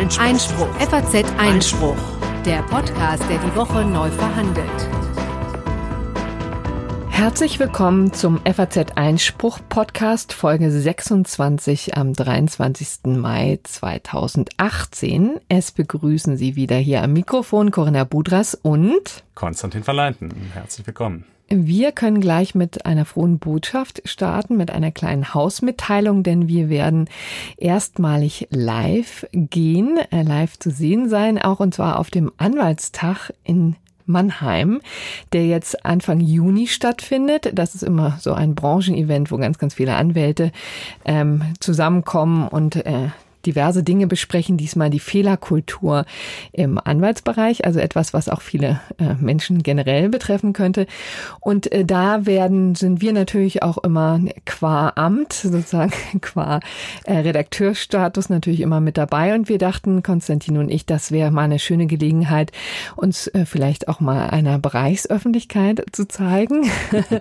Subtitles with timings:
[0.00, 0.24] Einspruch.
[0.24, 0.74] Einspruch.
[0.78, 1.96] FAZ Einspruch.
[2.46, 4.88] Der Podcast, der die Woche neu verhandelt.
[7.10, 13.14] Herzlich willkommen zum FAZ Einspruch Podcast Folge 26 am 23.
[13.14, 15.38] Mai 2018.
[15.50, 20.30] Es begrüßen Sie wieder hier am Mikrofon Corinna Budras und Konstantin Verleinten.
[20.54, 21.26] Herzlich willkommen.
[21.52, 27.08] Wir können gleich mit einer frohen Botschaft starten, mit einer kleinen Hausmitteilung, denn wir werden
[27.56, 33.74] erstmalig live gehen, äh, live zu sehen sein, auch und zwar auf dem Anwaltstag in
[34.06, 34.80] Mannheim,
[35.32, 37.50] der jetzt Anfang Juni stattfindet.
[37.54, 40.52] Das ist immer so ein Branchenevent, wo ganz, ganz viele Anwälte
[41.04, 43.08] ähm, zusammenkommen und äh,
[43.46, 44.56] diverse Dinge besprechen.
[44.56, 46.04] Diesmal die Fehlerkultur
[46.52, 50.86] im Anwaltsbereich, also etwas, was auch viele äh, Menschen generell betreffen könnte.
[51.40, 56.60] Und äh, da werden, sind wir natürlich auch immer qua Amt, sozusagen qua
[57.04, 59.34] äh, Redakteurstatus natürlich immer mit dabei.
[59.34, 62.52] Und wir dachten, Konstantin und ich, das wäre mal eine schöne Gelegenheit,
[62.96, 66.70] uns äh, vielleicht auch mal einer Bereichsöffentlichkeit zu zeigen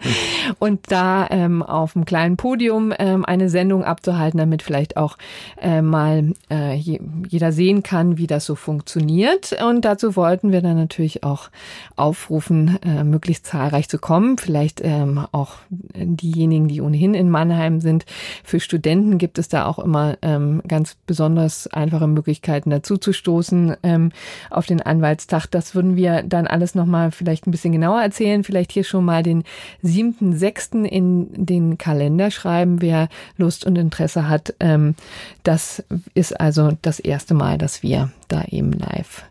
[0.59, 5.17] und da ähm, auf einem kleinen Podium ähm, eine Sendung abzuhalten, damit vielleicht auch
[5.61, 9.55] äh, mal mal äh, jeder sehen kann, wie das so funktioniert.
[9.63, 11.49] Und dazu wollten wir dann natürlich auch
[11.95, 14.38] aufrufen, äh, möglichst zahlreich zu kommen.
[14.38, 18.05] Vielleicht ähm, auch diejenigen, die ohnehin in Mannheim sind.
[18.43, 23.75] Für Studenten gibt es da auch immer ähm, ganz besonders einfache Möglichkeiten dazu zu stoßen
[23.83, 24.11] ähm,
[24.49, 25.47] auf den Anwaltstag.
[25.47, 28.44] Das würden wir dann alles nochmal vielleicht ein bisschen genauer erzählen.
[28.44, 29.44] Vielleicht hier schon mal den
[29.81, 34.53] siebten, sechsten in den Kalender schreiben, wer Lust und Interesse hat.
[34.59, 34.95] Ähm,
[35.44, 35.83] das
[36.14, 39.23] ist also das erste Mal, dass wir da eben live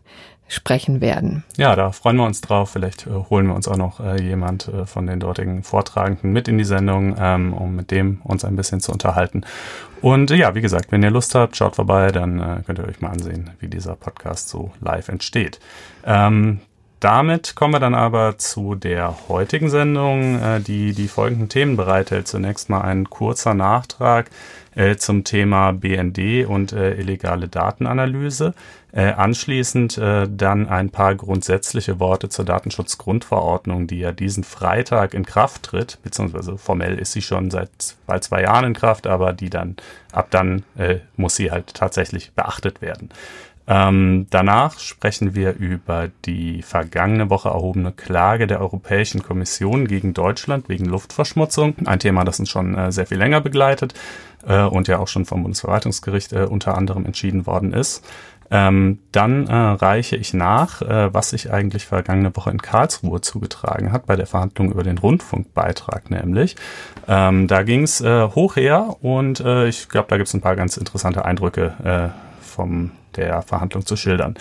[0.49, 1.43] sprechen werden.
[1.57, 2.71] Ja, da freuen wir uns drauf.
[2.71, 6.47] Vielleicht äh, holen wir uns auch noch äh, jemand äh, von den dortigen Vortragenden mit
[6.47, 9.43] in die Sendung, ähm, um mit dem uns ein bisschen zu unterhalten.
[10.01, 12.99] Und ja, wie gesagt, wenn ihr Lust habt, schaut vorbei, dann äh, könnt ihr euch
[12.99, 15.59] mal ansehen, wie dieser Podcast so live entsteht.
[16.03, 16.61] Ähm,
[16.99, 22.27] damit kommen wir dann aber zu der heutigen Sendung, äh, die die folgenden Themen bereithält.
[22.27, 24.29] Zunächst mal ein kurzer Nachtrag
[24.75, 28.53] äh, zum Thema BND und äh, illegale Datenanalyse.
[28.91, 35.25] Äh, anschließend äh, dann ein paar grundsätzliche Worte zur Datenschutzgrundverordnung, die ja diesen Freitag in
[35.25, 37.69] Kraft tritt, beziehungsweise formell ist sie schon seit
[38.07, 39.75] bald zwei Jahren in Kraft, aber die dann
[40.11, 43.09] ab dann äh, muss sie halt tatsächlich beachtet werden.
[43.69, 50.69] Ähm, danach sprechen wir über die vergangene Woche erhobene Klage der Europäischen Kommission gegen Deutschland
[50.69, 51.75] wegen Luftverschmutzung.
[51.85, 53.93] Ein Thema, das uns schon äh, sehr viel länger begleitet
[54.47, 58.03] äh, und ja auch schon vom Bundesverwaltungsgericht äh, unter anderem entschieden worden ist.
[58.49, 63.91] Ähm, dann äh, reiche ich nach, äh, was sich eigentlich vergangene Woche in Karlsruhe zugetragen
[63.91, 66.55] hat, bei der Verhandlung über den Rundfunkbeitrag nämlich.
[67.07, 70.41] Ähm, da ging es äh, hoch her und äh, ich glaube, da gibt es ein
[70.41, 74.35] paar ganz interessante Eindrücke äh, vom der Verhandlung zu schildern.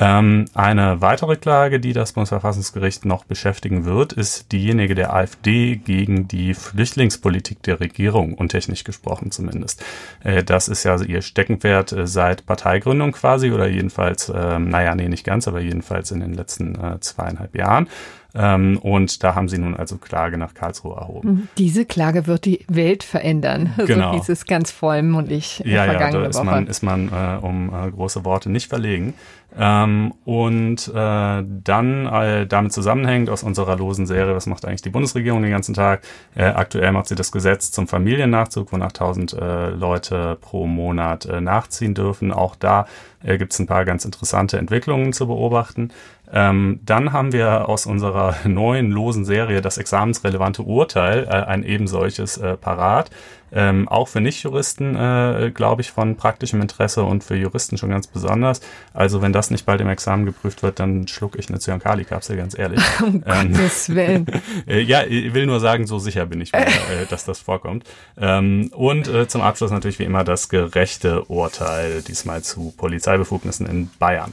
[0.00, 6.26] Ähm, eine weitere Klage, die das Bundesverfassungsgericht noch beschäftigen wird, ist diejenige der AfD gegen
[6.26, 9.84] die Flüchtlingspolitik der Regierung, untechnisch gesprochen zumindest.
[10.24, 15.08] Äh, das ist ja ihr Steckenpferd äh, seit Parteigründung quasi oder jedenfalls, äh, naja, nee,
[15.08, 17.86] nicht ganz, aber jedenfalls in den letzten äh, zweieinhalb Jahren.
[18.34, 21.28] Ähm, und da haben sie nun also Klage nach Karlsruhe erhoben.
[21.28, 21.48] Mhm.
[21.58, 23.74] Diese Klage wird die Welt verändern.
[23.90, 24.12] Genau.
[24.12, 27.90] So hieß es ganz vollmundig ja, ja, da ist man, ist man äh, um äh,
[27.90, 29.14] große Worte nicht verlegen.
[29.58, 34.90] Ähm, und äh, dann äh, damit zusammenhängt aus unserer losen Serie, was macht eigentlich die
[34.90, 36.02] Bundesregierung den ganzen Tag?
[36.36, 41.40] Äh, aktuell macht sie das Gesetz zum Familiennachzug, wonach 1000 äh, Leute pro Monat äh,
[41.40, 42.30] nachziehen dürfen.
[42.32, 42.86] Auch da
[43.24, 45.90] äh, gibt es ein paar ganz interessante Entwicklungen zu beobachten.
[46.32, 52.36] Ähm, dann haben wir aus unserer neuen losen Serie das examensrelevante Urteil, äh, ein ebensolches
[52.38, 53.10] äh, parat.
[53.52, 58.06] Ähm, auch für Nichtjuristen, äh, glaube ich, von praktischem Interesse und für Juristen schon ganz
[58.06, 58.60] besonders.
[58.94, 62.56] Also wenn das nicht bald im Examen geprüft wird, dann schluck ich eine Zyankali-Kapsel, ganz
[62.56, 62.80] ehrlich.
[63.00, 64.26] Um ähm, Gottes Willen.
[64.68, 67.84] äh, ja, ich will nur sagen, so sicher bin ich, mir, äh, dass das vorkommt.
[68.16, 73.90] Ähm, und äh, zum Abschluss natürlich wie immer das gerechte Urteil, diesmal zu Polizeibefugnissen in
[73.98, 74.32] Bayern.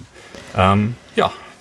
[0.55, 0.95] Ähm,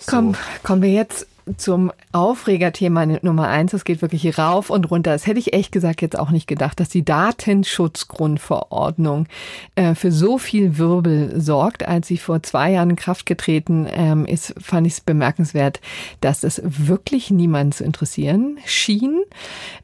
[0.06, 0.12] ja.
[0.12, 1.26] Komm, kommen wir jetzt
[1.56, 3.72] zum Aufregerthema Nummer eins.
[3.72, 5.12] Es geht wirklich rauf und runter.
[5.12, 9.28] Das hätte ich echt gesagt jetzt auch nicht gedacht, dass die Datenschutzgrundverordnung
[9.76, 11.86] äh, für so viel Wirbel sorgt.
[11.86, 15.80] Als sie vor zwei Jahren in Kraft getreten ähm, ist, fand ich es bemerkenswert,
[16.20, 19.22] dass es wirklich niemand zu interessieren schien.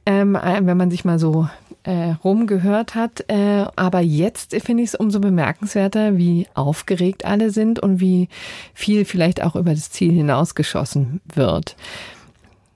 [0.04, 1.46] Ähm, äh, wenn man sich mal so
[1.84, 3.24] äh, rumgehört hat.
[3.28, 8.28] Äh, aber jetzt finde ich es umso bemerkenswerter, wie aufgeregt alle sind und wie
[8.74, 11.76] viel vielleicht auch über das Ziel hinausgeschossen wird.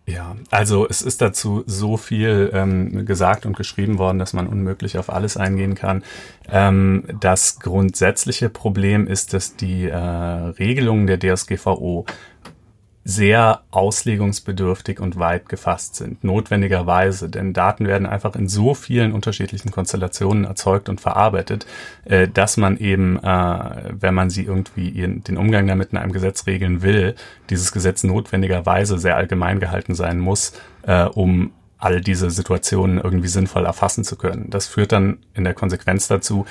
[0.09, 4.99] Ja, also es ist dazu so viel ähm, gesagt und geschrieben worden, dass man unmöglich
[4.99, 6.05] auf alles eingehen kann.
[6.49, 12.07] Ähm, das grundsätzliche Problem ist, dass die äh, Regelungen der DSGVO
[13.09, 19.71] sehr auslegungsbedürftig und weit gefasst sind, notwendigerweise, denn Daten werden einfach in so vielen unterschiedlichen
[19.71, 21.67] Konstellationen erzeugt und verarbeitet,
[22.05, 26.11] äh, dass man eben, äh, wenn man sie irgendwie in, den Umgang damit in einem
[26.11, 27.15] Gesetz regeln will,
[27.49, 33.67] dieses Gesetz notwendigerweise sehr allgemein gehalten sein muss, äh, um all diese Situationen irgendwie sinnvoll
[33.67, 34.51] erfassen zu können.
[34.51, 36.47] Das führt dann in der Konsequenz dazu,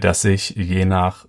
[0.00, 1.24] dass sich je nach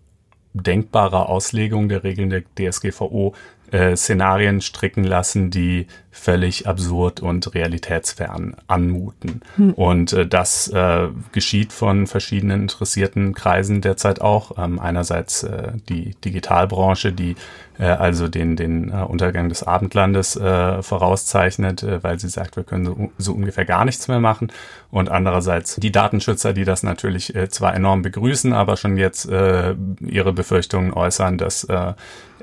[0.53, 3.33] denkbarer Auslegung der Regeln der DSGVO
[3.71, 9.41] äh, Szenarien stricken lassen, die völlig absurd und realitätsfern anmuten.
[9.55, 9.73] Hm.
[9.73, 14.57] Und äh, das äh, geschieht von verschiedenen interessierten Kreisen derzeit auch.
[14.57, 17.35] Ähm, einerseits äh, die Digitalbranche, die
[17.85, 22.85] also den, den äh, Untergang des Abendlandes äh, vorauszeichnet, äh, weil sie sagt, wir können
[22.85, 24.51] so, so ungefähr gar nichts mehr machen.
[24.91, 29.75] Und andererseits die Datenschützer, die das natürlich äh, zwar enorm begrüßen, aber schon jetzt äh,
[30.01, 31.93] ihre Befürchtungen äußern, dass äh,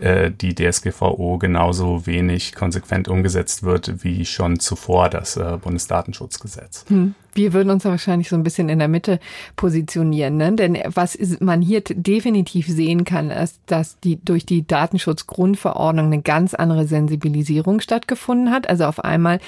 [0.00, 6.86] äh die DSGVO genauso wenig konsequent umgesetzt wird wie schon zuvor das äh, Bundesdatenschutzgesetz.
[6.88, 7.14] Hm.
[7.36, 9.20] Wir würden uns wahrscheinlich so ein bisschen in der Mitte
[9.56, 10.52] positionieren, ne?
[10.52, 16.54] denn was man hier definitiv sehen kann, ist, dass die durch die Datenschutzgrundverordnung eine ganz
[16.54, 18.68] andere Sensibilisierung stattgefunden hat.
[18.68, 19.38] Also auf einmal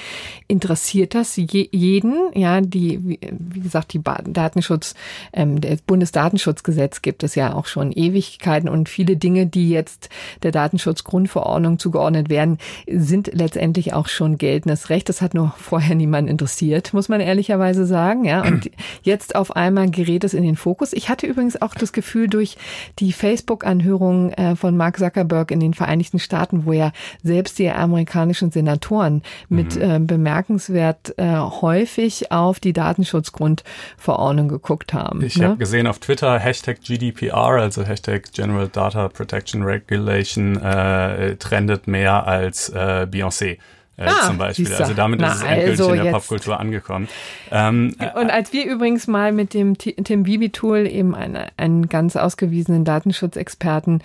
[0.48, 4.94] interessiert das je, jeden, ja, die, wie, gesagt, die Datenschutz,
[5.32, 10.10] ähm, das Bundesdatenschutzgesetz gibt es ja auch schon Ewigkeiten und viele Dinge, die jetzt
[10.42, 15.08] der Datenschutzgrundverordnung zugeordnet werden, sind letztendlich auch schon geltendes Recht.
[15.08, 18.42] Das hat nur vorher niemand interessiert, muss man ehrlicherweise fairerweise sagen, ja.
[18.42, 18.70] Und
[19.02, 20.92] jetzt auf einmal gerät es in den Fokus.
[20.92, 22.56] Ich hatte übrigens auch das Gefühl durch
[22.98, 26.92] die Facebook-Anhörung äh, von Mark Zuckerberg in den Vereinigten Staaten, wo ja
[27.22, 29.82] selbst die amerikanischen Senatoren mit mhm.
[29.82, 35.22] äh, bemerkenswert äh, häufig auf die Datenschutzgrundverordnung geguckt haben.
[35.22, 35.48] Ich ne?
[35.48, 42.26] habe gesehen auf Twitter Hashtag GDPR, also Hashtag General Data Protection Regulation, äh, trendet mehr
[42.26, 43.58] als äh, Beyoncé
[43.98, 44.72] äh, ah, zum Beispiel.
[44.72, 46.14] Also damit Na, ist es endgültig also in der jetzt.
[46.14, 47.08] Popkultur angekommen.
[47.50, 52.84] Ähm, und als wir übrigens mal mit dem Tim Bibi-Tool, eben eine, einen ganz ausgewiesenen
[52.84, 54.02] Datenschutzexperten,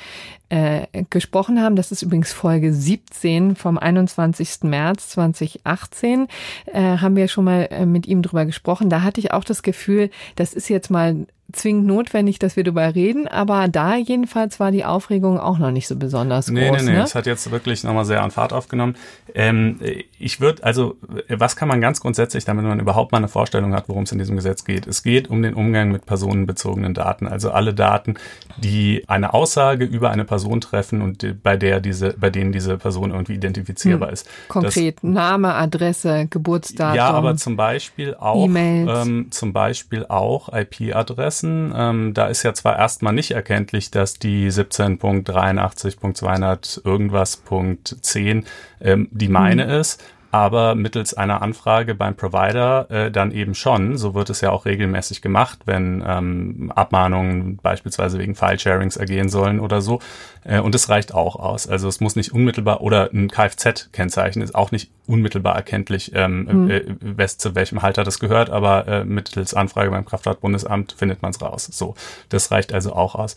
[0.49, 4.63] äh, gesprochen haben, das ist übrigens Folge 17 vom 21.
[4.63, 6.27] März 2018,
[6.65, 8.89] äh, haben wir schon mal äh, mit ihm drüber gesprochen.
[8.89, 12.93] Da hatte ich auch das Gefühl, das ist jetzt mal zwingend notwendig, dass wir darüber
[12.93, 16.81] reden, aber da jedenfalls war die Aufregung auch noch nicht so besonders nee, groß.
[16.81, 18.95] Nee, nee, nee, es hat jetzt wirklich nochmal sehr an Fahrt aufgenommen.
[19.33, 19.79] Ähm,
[20.19, 20.97] ich würde, also,
[21.29, 24.17] was kann man ganz grundsätzlich, damit man überhaupt mal eine Vorstellung hat, worum es in
[24.17, 24.87] diesem Gesetz geht?
[24.87, 28.15] Es geht um den Umgang mit personenbezogenen Daten, also alle Daten,
[28.57, 33.11] die eine Aussage über eine Person treffen und bei der diese, bei denen diese Person
[33.11, 34.13] irgendwie identifizierbar hm.
[34.13, 34.29] ist.
[34.47, 36.95] Konkret das, Name, Adresse, Geburtsdatum.
[36.95, 41.73] Ja, aber zum Beispiel auch, ähm, zum Beispiel auch IP-Adresse lassen.
[41.75, 48.45] Ähm, da ist ja zwar erstmal nicht erkenntlich, dass die 17.83.200 irgendwas.10
[48.81, 49.71] ähm, die meine mhm.
[49.71, 50.01] ist,
[50.33, 53.97] aber mittels einer Anfrage beim Provider äh, dann eben schon.
[53.97, 59.59] So wird es ja auch regelmäßig gemacht, wenn ähm, Abmahnungen beispielsweise wegen File-Sharings ergehen sollen
[59.59, 59.99] oder so.
[60.43, 61.67] Äh, und es reicht auch aus.
[61.67, 67.17] Also es muss nicht unmittelbar oder ein Kfz-Kennzeichen ist auch nicht unmittelbar erkenntlich, ähm, hm.
[67.19, 71.39] äh, zu welchem Halter das gehört, aber äh, mittels Anfrage beim Kraftfahrtbundesamt findet man es
[71.43, 71.69] raus.
[71.71, 71.93] So,
[72.29, 73.35] das reicht also auch aus.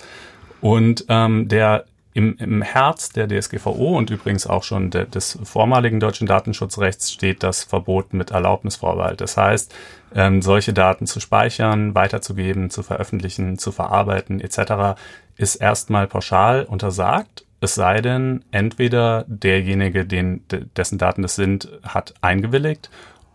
[0.63, 1.85] Und ähm, der
[2.17, 7.43] im, Im Herz der DSGVO und übrigens auch schon de, des vormaligen deutschen Datenschutzrechts steht
[7.43, 9.21] das Verbot mit Erlaubnisvorbehalt.
[9.21, 9.75] Das heißt,
[10.15, 14.99] ähm, solche Daten zu speichern, weiterzugeben, zu veröffentlichen, zu verarbeiten etc.
[15.37, 17.45] ist erstmal pauschal untersagt.
[17.61, 20.43] Es sei denn, entweder derjenige, den,
[20.75, 22.89] dessen Daten das sind, hat eingewilligt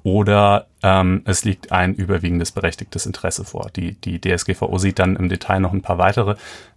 [0.04, 3.70] oder ähm, es liegt ein überwiegendes berechtigtes Interesse vor.
[3.76, 6.36] Die, die DSGVO sieht dann im Detail noch ein paar weitere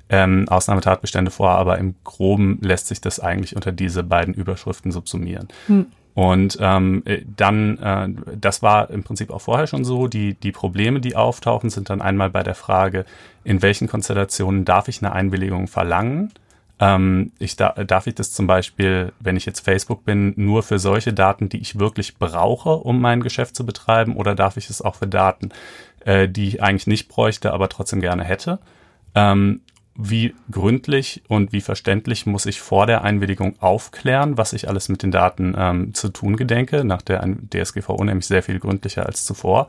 [0.09, 5.49] ähm, Ausnahmetatbestände vor, aber im Groben lässt sich das eigentlich unter diese beiden Überschriften subsumieren.
[5.67, 5.87] Hm.
[6.15, 10.53] Und ähm, äh, dann, äh, das war im Prinzip auch vorher schon so, die, die
[10.53, 13.05] Probleme, die auftauchen, sind dann einmal bei der Frage,
[13.43, 16.33] in welchen Konstellationen darf ich eine Einwilligung verlangen?
[16.79, 20.79] Ähm, ich da, darf ich das zum Beispiel, wenn ich jetzt Facebook bin, nur für
[20.79, 24.83] solche Daten, die ich wirklich brauche, um mein Geschäft zu betreiben, oder darf ich es
[24.83, 25.51] auch für Daten,
[26.05, 28.61] äh, die ich eigentlich nicht bräuchte, aber trotzdem gerne hätte?
[29.17, 29.63] Ähm,
[29.97, 35.03] wie gründlich und wie verständlich muss ich vor der Einwilligung aufklären, was ich alles mit
[35.03, 39.69] den Daten ähm, zu tun gedenke, nach der DSGVO nämlich sehr viel gründlicher als zuvor.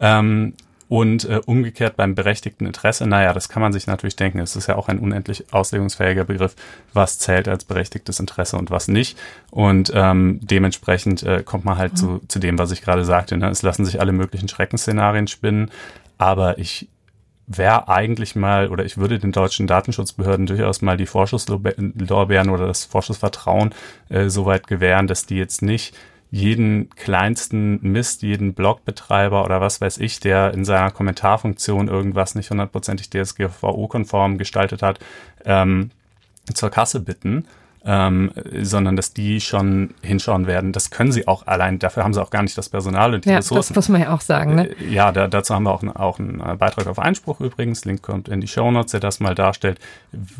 [0.00, 0.54] Ähm,
[0.88, 4.40] Und äh, umgekehrt beim berechtigten Interesse, naja, das kann man sich natürlich denken.
[4.40, 6.54] Es ist ja auch ein unendlich auslegungsfähiger Begriff,
[6.92, 9.18] was zählt als berechtigtes Interesse und was nicht.
[9.50, 11.96] Und ähm, dementsprechend äh, kommt man halt mhm.
[11.96, 13.38] zu, zu dem, was ich gerade sagte.
[13.38, 13.48] Ne?
[13.48, 15.70] Es lassen sich alle möglichen Schreckensszenarien spinnen,
[16.18, 16.88] aber ich
[17.56, 22.84] wäre eigentlich mal, oder ich würde den deutschen Datenschutzbehörden durchaus mal die Vorschusslorbeeren oder das
[22.84, 23.74] Vorschussvertrauen
[24.08, 25.94] äh, so weit gewähren, dass die jetzt nicht
[26.30, 32.50] jeden kleinsten Mist, jeden Blogbetreiber oder was weiß ich, der in seiner Kommentarfunktion irgendwas nicht
[32.50, 34.98] hundertprozentig DSGVO-konform gestaltet hat,
[35.44, 35.90] ähm,
[36.54, 37.46] zur Kasse bitten,
[37.84, 38.30] ähm,
[38.62, 40.72] sondern dass die schon hinschauen werden.
[40.72, 43.30] Das können sie auch allein, dafür haben sie auch gar nicht das Personal und die
[43.30, 43.74] ja, Ressourcen.
[43.74, 44.54] Das muss man ja auch sagen.
[44.54, 44.68] Ne?
[44.68, 47.84] Äh, ja, da, dazu haben wir auch, auch einen äh, Beitrag auf Einspruch übrigens.
[47.84, 49.80] Link kommt in die Show Notes, der das mal darstellt.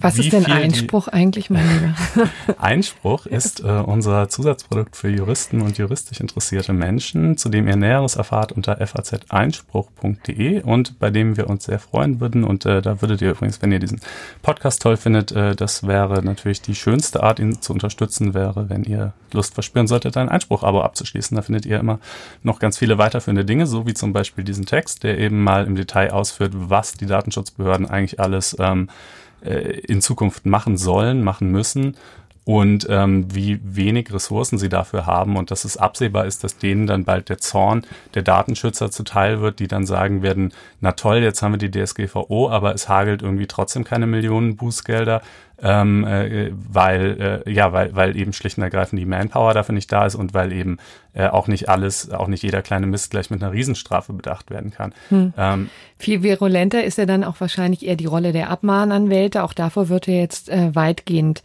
[0.00, 2.30] Was ist denn Einspruch eigentlich, mein Lieber?
[2.58, 8.16] Einspruch ist äh, unser Zusatzprodukt für Juristen und juristisch interessierte Menschen, zu dem ihr Näheres
[8.16, 12.44] erfahrt unter fazeinspruch.de und bei dem wir uns sehr freuen würden.
[12.44, 14.00] Und äh, da würdet ihr übrigens, wenn ihr diesen
[14.42, 18.68] Podcast toll findet, äh, das wäre natürlich die schönste Art, Art, ihn zu unterstützen, wäre,
[18.68, 21.34] wenn ihr Lust verspüren solltet, ein Einspruch-Abo abzuschließen.
[21.34, 21.98] Da findet ihr immer
[22.42, 25.74] noch ganz viele weiterführende Dinge, so wie zum Beispiel diesen Text, der eben mal im
[25.74, 28.90] Detail ausführt, was die Datenschutzbehörden eigentlich alles ähm,
[29.42, 31.96] äh, in Zukunft machen sollen, machen müssen
[32.44, 36.86] und ähm, wie wenig Ressourcen sie dafür haben und dass es absehbar ist, dass denen
[36.86, 37.84] dann bald der Zorn
[38.14, 42.50] der Datenschützer zuteil wird, die dann sagen werden, na toll, jetzt haben wir die DSGVO,
[42.50, 45.22] aber es hagelt irgendwie trotzdem keine Millionen Bußgelder,
[45.62, 49.92] ähm, äh, weil äh, ja, weil weil eben schlicht und ergreifend die Manpower dafür nicht
[49.92, 50.78] da ist und weil eben
[51.14, 54.72] äh, auch nicht alles, auch nicht jeder kleine Mist gleich mit einer Riesenstrafe bedacht werden
[54.72, 54.92] kann.
[55.10, 55.32] Hm.
[55.38, 59.44] Ähm, Viel virulenter ist ja dann auch wahrscheinlich eher die Rolle der Abmahnanwälte.
[59.44, 61.44] Auch davor wird er jetzt äh, weitgehend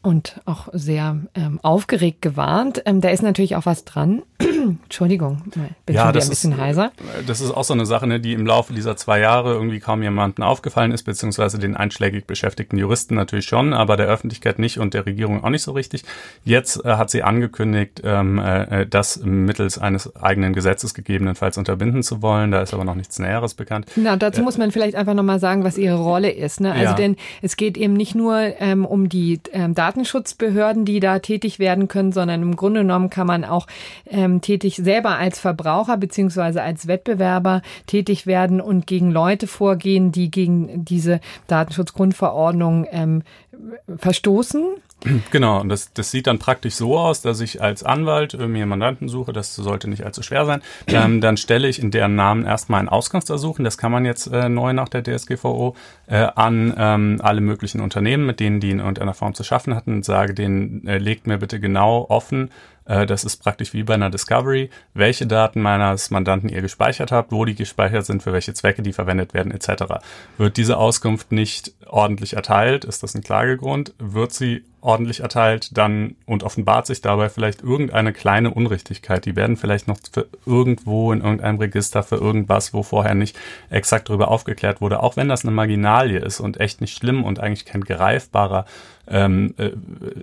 [0.00, 2.82] und auch sehr ähm, aufgeregt gewarnt.
[2.86, 4.22] Ähm, da ist natürlich auch was dran.
[4.38, 5.42] Entschuldigung,
[5.86, 6.92] bin ja, schon wieder ein bisschen ist, heiser.
[7.26, 10.02] Das ist auch so eine Sache, ne, die im Laufe dieser zwei Jahre irgendwie kaum
[10.02, 14.94] jemandem aufgefallen ist, beziehungsweise den einschlägig beschäftigten Juristen natürlich schon, aber der Öffentlichkeit nicht und
[14.94, 16.04] der Regierung auch nicht so richtig.
[16.44, 22.22] Jetzt äh, hat sie angekündigt, ähm, äh, das mittels eines eigenen Gesetzes gegebenenfalls unterbinden zu
[22.22, 22.52] wollen.
[22.52, 23.86] Da ist aber noch nichts Näheres bekannt.
[23.96, 26.60] Na, dazu äh, muss man vielleicht einfach nochmal sagen, was ihre Rolle ist.
[26.60, 26.70] Ne?
[26.72, 26.94] Also ja.
[26.94, 31.88] denn es geht eben nicht nur ähm, um die ähm, Datenschutzbehörden, die da tätig werden
[31.88, 33.66] können, sondern im Grunde genommen kann man auch
[34.06, 40.30] ähm, tätig selber als Verbraucher beziehungsweise als Wettbewerber tätig werden und gegen Leute vorgehen, die
[40.30, 43.22] gegen diese Datenschutzgrundverordnung ähm,
[43.96, 44.66] verstoßen.
[45.30, 48.66] Genau, und das, das sieht dann praktisch so aus, dass ich als Anwalt äh, mir
[48.66, 50.62] Mandanten suche, das sollte nicht allzu schwer sein.
[50.98, 54.48] Ähm, dann stelle ich in deren Namen erstmal ein Auskunftsersuchen, das kann man jetzt äh,
[54.48, 55.76] neu nach der DSGVO,
[56.06, 59.96] äh, an ähm, alle möglichen Unternehmen, mit denen die in irgendeiner Form zu schaffen hatten
[59.96, 62.50] und sage denen, äh, legt mir bitte genau offen,
[62.88, 67.44] das ist praktisch wie bei einer Discovery, welche Daten meines Mandanten ihr gespeichert habt, wo
[67.44, 69.84] die gespeichert sind, für welche Zwecke die verwendet werden, etc.
[70.38, 73.94] Wird diese Auskunft nicht ordentlich erteilt, ist das ein Klagegrund.
[73.98, 79.24] Wird sie ordentlich erteilt, dann und offenbart sich dabei vielleicht irgendeine kleine Unrichtigkeit.
[79.26, 83.36] Die werden vielleicht noch für irgendwo in irgendeinem Register für irgendwas, wo vorher nicht
[83.70, 87.40] exakt darüber aufgeklärt wurde, auch wenn das eine Marginalie ist und echt nicht schlimm und
[87.40, 88.66] eigentlich kein greifbarer
[89.10, 89.70] ähm, äh,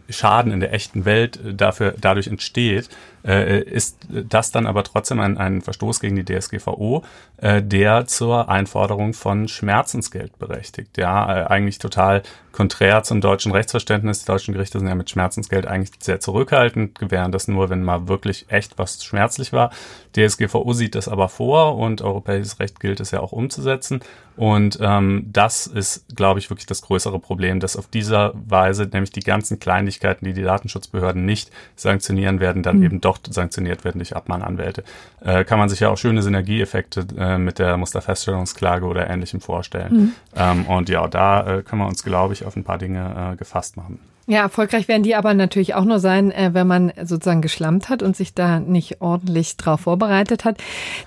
[0.10, 2.90] Schaden in der echten Welt dafür dadurch entsteht,
[3.26, 7.04] äh, ist das dann aber trotzdem ein, ein Verstoß gegen die DSGVO,
[7.38, 10.98] äh, der zur Einforderung von Schmerzensgeld berechtigt.
[10.98, 12.22] Ja, äh, eigentlich total
[12.56, 14.20] konträr zum deutschen Rechtsverständnis.
[14.20, 18.08] Die deutschen Gerichte sind ja mit Schmerzensgeld eigentlich sehr zurückhaltend, gewähren das nur, wenn mal
[18.08, 19.72] wirklich echt was schmerzlich war.
[20.16, 24.00] DSGVO sieht das aber vor und europäisches Recht gilt es ja auch umzusetzen.
[24.38, 29.12] Und ähm, das ist, glaube ich, wirklich das größere Problem, dass auf dieser Weise nämlich
[29.12, 32.84] die ganzen Kleinigkeiten, die die Datenschutzbehörden nicht sanktionieren werden, dann mhm.
[32.84, 34.84] eben doch sanktioniert werden durch Abmahnanwälte.
[35.22, 39.94] Äh, kann man sich ja auch schöne Synergieeffekte äh, mit der Musterfeststellungsklage oder ähnlichem vorstellen.
[39.94, 40.12] Mhm.
[40.36, 43.36] Ähm, und ja, da äh, können wir uns, glaube ich, auf ein paar Dinge äh,
[43.36, 44.00] gefasst machen.
[44.28, 48.02] Ja, erfolgreich werden die aber natürlich auch nur sein, äh, wenn man sozusagen geschlampt hat
[48.02, 50.58] und sich da nicht ordentlich drauf vorbereitet hat.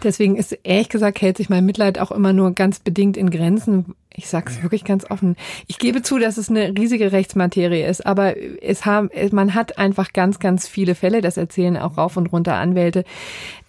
[0.05, 3.97] Deswegen ist ehrlich gesagt, hält sich mein Mitleid auch immer nur ganz bedingt in Grenzen,
[4.15, 5.37] ich sage es wirklich ganz offen.
[5.69, 10.13] Ich gebe zu, dass es eine riesige Rechtsmaterie ist, aber es haben, man hat einfach
[10.13, 13.05] ganz, ganz viele Fälle, das erzählen auch rauf und runter Anwälte,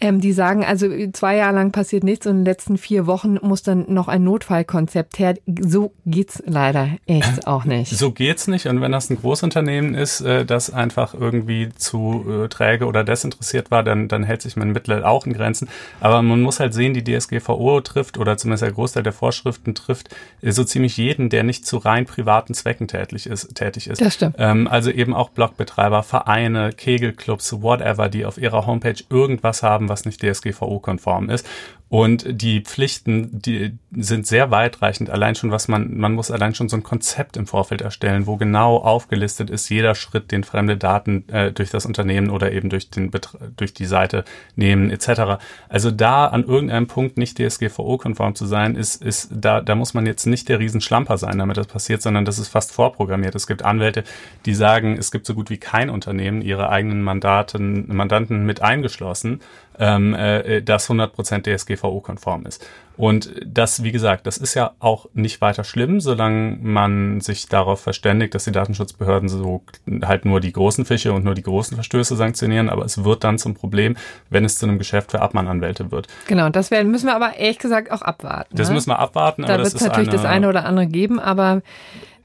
[0.02, 3.38] ähm, die sagen, also zwei Jahre lang passiert nichts und in den letzten vier Wochen
[3.42, 5.36] muss dann noch ein Notfallkonzept her.
[5.46, 7.96] So geht's leider echt auch nicht.
[7.96, 12.48] So geht's nicht und wenn das ein Großunternehmen ist, äh, das einfach irgendwie zu äh,
[12.48, 15.70] träge oder desinteressiert war, dann, dann hält sich mein Mittel auch in Grenzen.
[16.00, 20.10] Aber man muss halt sehen, die DSGVO trifft oder zumindest der Großteil der Vorschriften trifft
[20.42, 23.56] so ziemlich jeden, der nicht zu rein privaten Zwecken tätig ist.
[23.56, 24.02] Tätig ist.
[24.02, 24.36] Das stimmt.
[24.40, 30.06] Ähm, also eben auch Blogbetreiber, Vereine, Kegelclubs, whatever, die auf ihrer Homepage irgendwas haben, was
[30.06, 31.48] nicht DSGVO-konform ist.
[31.90, 35.10] Und die Pflichten, die sind sehr weitreichend.
[35.10, 38.38] Allein schon, was man, man muss allein schon so ein Konzept im Vorfeld erstellen, wo
[38.38, 42.92] genau aufgelistet ist jeder Schritt, den fremde Daten äh, durch das Unternehmen oder eben durch
[42.92, 43.10] den
[43.58, 44.24] durch die Seite
[44.56, 45.42] nehmen etc.
[45.68, 50.06] Also da an irgendeinem Punkt nicht DSGVO-konform zu sein, ist, ist da, da muss man
[50.06, 53.34] jetzt nicht der Riesenschlamper sein, damit das passiert, sondern das ist fast vorprogrammiert.
[53.34, 54.04] Es gibt Anwälte,
[54.46, 59.42] die sagen, es gibt so gut wie kein Unternehmen ihre eigenen Mandaten, Mandanten mit eingeschlossen,
[59.80, 62.66] ähm, äh, das 100% DSGVO-konform ist.
[62.98, 67.80] Und das, wie gesagt, das ist ja auch nicht weiter schlimm, solange man sich darauf
[67.80, 69.64] verständigt, dass die Datenschutzbehörden so
[70.04, 72.70] halt nur die großen Fische und nur die großen Verstöße sanktionieren.
[72.70, 73.96] Aber es wird dann zum Problem,
[74.30, 76.08] wenn es zu einem Geschäft für Abmahnanwälte wird.
[76.28, 78.54] Genau, das werden, müssen wir aber ehrlich gesagt auch abwarten.
[78.58, 78.76] Das ne?
[78.76, 79.44] müssen wir abwarten.
[79.44, 81.62] Da wird es natürlich eine, das eine oder andere geben, aber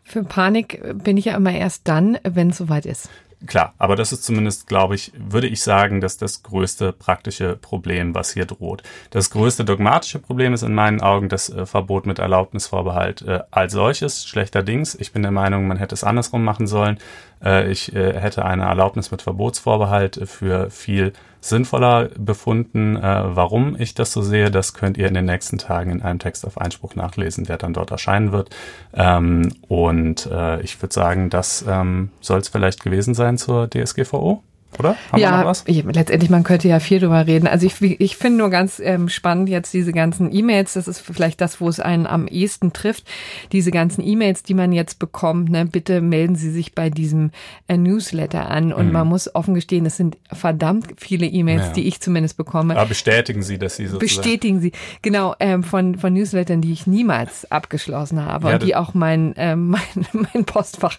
[0.03, 3.09] für Panik bin ich ja immer erst dann, wenn es soweit ist.
[3.47, 8.15] Klar, aber das ist zumindest, glaube ich, würde ich sagen, dass das größte praktische Problem,
[8.15, 8.83] was hier droht.
[9.11, 13.73] Das größte dogmatische Problem ist in meinen Augen das äh, Verbot mit Erlaubnisvorbehalt äh, als
[13.73, 14.27] solches.
[14.27, 14.95] Schlechterdings.
[14.95, 16.99] Ich bin der Meinung, man hätte es andersrum machen sollen.
[17.45, 22.97] Äh, ich äh, hätte eine Erlaubnis mit Verbotsvorbehalt für viel sinnvoller befunden.
[22.97, 23.03] Äh,
[23.37, 26.47] warum ich das so sehe, das könnt ihr in den nächsten Tagen in einem Text
[26.47, 28.51] auf Einspruch nachlesen, der dann dort erscheinen wird.
[28.95, 34.43] Ähm, und äh, ich würde sagen, das ähm, soll es vielleicht gewesen sein zur DSGVO
[34.79, 34.97] oder?
[35.11, 37.47] Haben ja, letztendlich, man könnte ja viel drüber reden.
[37.47, 41.41] Also ich, ich finde nur ganz ähm, spannend jetzt diese ganzen E-Mails, das ist vielleicht
[41.41, 43.05] das, wo es einen am ehesten trifft,
[43.53, 47.31] diese ganzen E-Mails, die man jetzt bekommt, ne, bitte melden Sie sich bei diesem
[47.69, 48.73] äh, Newsletter an.
[48.73, 48.93] Und mhm.
[48.93, 51.73] man muss offen gestehen, es sind verdammt viele E-Mails, ja.
[51.73, 52.77] die ich zumindest bekomme.
[52.77, 54.23] Aber bestätigen Sie, dass Sie sozusagen...
[54.23, 58.77] Bestätigen Sie, genau, ähm, von, von Newslettern, die ich niemals abgeschlossen habe ja, und die
[58.77, 59.81] auch mein, äh, mein,
[60.13, 60.99] mein Postfach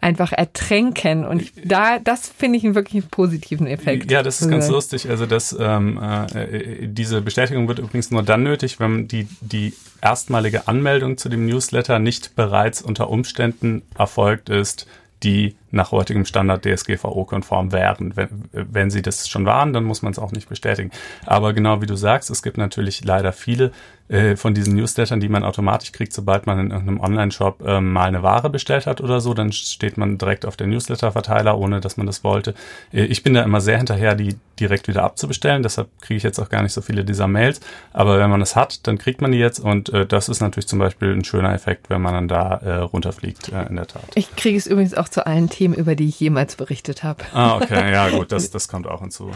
[0.00, 1.24] einfach ertränken.
[1.24, 4.10] Und ich, da, das finde ich wirklich positiven Effekt.
[4.10, 5.08] Ja, das ist ganz lustig.
[5.08, 10.66] Also das, ähm, äh, diese Bestätigung wird übrigens nur dann nötig, wenn die, die erstmalige
[10.66, 14.88] Anmeldung zu dem Newsletter nicht bereits unter Umständen erfolgt ist,
[15.22, 18.14] die nach heutigem Standard DSGVO-konform wären.
[18.14, 20.90] Wenn, wenn sie das schon waren, dann muss man es auch nicht bestätigen.
[21.26, 23.72] Aber genau wie du sagst, es gibt natürlich leider viele
[24.12, 28.08] äh, von diesen Newslettern, die man automatisch kriegt, sobald man in irgendeinem Online-Shop äh, mal
[28.08, 31.96] eine Ware bestellt hat oder so, dann steht man direkt auf der Newsletter-Verteiler, ohne dass
[31.96, 32.54] man das wollte.
[32.92, 36.38] Äh, ich bin da immer sehr hinterher, die direkt wieder abzubestellen, deshalb kriege ich jetzt
[36.38, 37.60] auch gar nicht so viele dieser Mails.
[37.92, 40.68] Aber wenn man es hat, dann kriegt man die jetzt und äh, das ist natürlich
[40.68, 44.04] zum Beispiel ein schöner Effekt, wenn man dann da äh, runterfliegt, äh, in der Tat.
[44.14, 47.24] Ich kriege es übrigens auch zu allen Themen, über die ich jemals berichtet habe.
[47.32, 49.30] Ah, okay, ja gut, das, das kommt auch hinzu.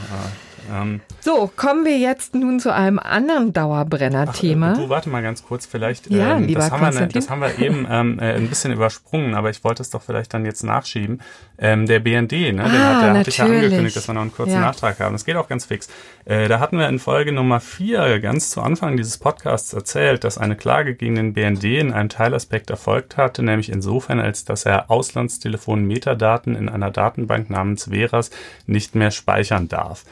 [0.72, 4.74] Ähm, so, kommen wir jetzt nun zu einem anderen Dauerbrenner-Thema.
[4.74, 6.11] Du, warte mal ganz kurz, vielleicht.
[6.11, 9.50] Ja, ähm, das, haben wir, das haben wir eben ähm, äh, ein bisschen übersprungen, aber
[9.50, 11.20] ich wollte es doch vielleicht dann jetzt nachschieben.
[11.59, 14.22] Ähm, der BND, ne, ah, den hat, der hatte ich ja angekündigt, dass wir noch
[14.22, 14.61] einen kurzen ja.
[14.61, 15.14] Nachtrag haben.
[15.14, 15.88] Das geht auch ganz fix.
[16.24, 20.38] Äh, da hatten wir in Folge Nummer vier ganz zu Anfang dieses Podcasts erzählt, dass
[20.38, 24.90] eine Klage gegen den BND in einem Teilaspekt erfolgt hatte, nämlich insofern, als dass er
[24.90, 28.31] Auslandstelefon-Metadaten in einer Datenbank namens Veras
[28.66, 30.05] nicht mehr speichern darf.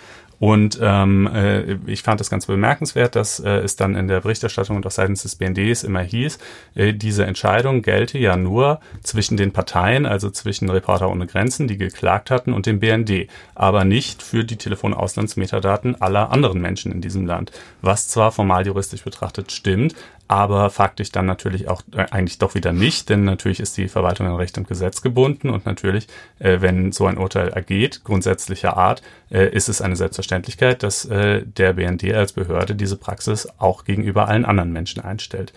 [0.44, 4.76] Und ähm, äh, ich fand es ganz bemerkenswert, dass äh, es dann in der Berichterstattung
[4.76, 6.38] und auch seitens des BNDs immer hieß,
[6.74, 11.78] äh, diese Entscheidung gelte ja nur zwischen den Parteien, also zwischen Reporter ohne Grenzen, die
[11.78, 17.24] geklagt hatten, und dem BND, aber nicht für die Telefonauslandsmetadaten aller anderen Menschen in diesem
[17.24, 17.50] Land.
[17.80, 19.94] Was zwar formal juristisch betrachtet stimmt,
[20.28, 24.26] aber faktisch dann natürlich auch äh, eigentlich doch wieder nicht, denn natürlich ist die Verwaltung
[24.26, 26.06] an Recht und Gesetz gebunden und natürlich,
[26.38, 31.42] äh, wenn so ein Urteil ergeht, grundsätzlicher Art, äh, ist es eine Selbstverständlichkeit, dass äh,
[31.44, 35.52] der BND als Behörde diese Praxis auch gegenüber allen anderen Menschen einstellt.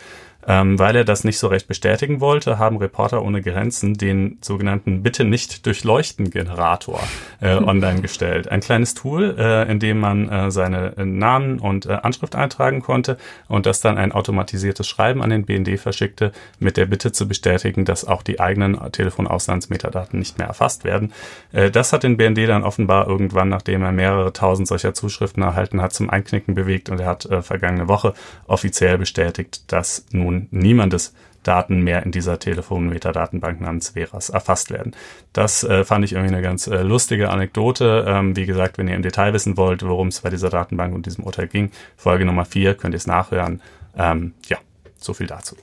[0.49, 5.03] Ähm, weil er das nicht so recht bestätigen wollte, haben Reporter ohne Grenzen den sogenannten
[5.03, 7.01] Bitte nicht durchleuchten Generator
[7.41, 8.47] äh, online gestellt.
[8.49, 13.17] Ein kleines Tool, äh, in dem man äh, seine Namen und äh, Anschrift eintragen konnte
[13.49, 17.83] und das dann ein automatisiertes Schreiben an den BND verschickte mit der Bitte zu bestätigen,
[17.83, 21.11] dass auch die eigenen Telefonauslandsmetadaten nicht mehr erfasst werden.
[21.51, 25.81] Äh, das hat den BND dann offenbar irgendwann, nachdem er mehrere tausend solcher Zuschriften erhalten
[25.81, 28.13] hat, zum Einknicken bewegt und er hat äh, vergangene Woche
[28.45, 34.93] offiziell bestätigt, dass nun niemandes Daten mehr in dieser Telefonmetadatenbank namens Veras erfasst werden.
[35.33, 38.05] Das äh, fand ich irgendwie eine ganz äh, lustige Anekdote.
[38.07, 41.05] Ähm, wie gesagt, wenn ihr im Detail wissen wollt, worum es bei dieser Datenbank und
[41.05, 43.61] diesem Urteil ging, Folge Nummer 4 könnt ihr es nachhören.
[43.97, 44.57] Ähm, ja,
[44.97, 45.55] so viel dazu.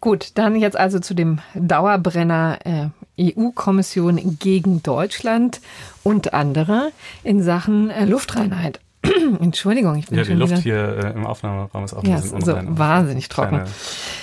[0.00, 5.60] Gut, dann jetzt also zu dem Dauerbrenner äh, EU-Kommission gegen Deutschland
[6.04, 6.92] und andere
[7.24, 8.80] in Sachen äh, Luftreinheit.
[9.40, 12.16] Entschuldigung, ich bin ja, schon die Luft wieder hier äh, im Aufnahmeraum ist auch ja,
[12.16, 13.56] ein bisschen so wahnsinnig trocken.
[13.56, 13.70] Kleine-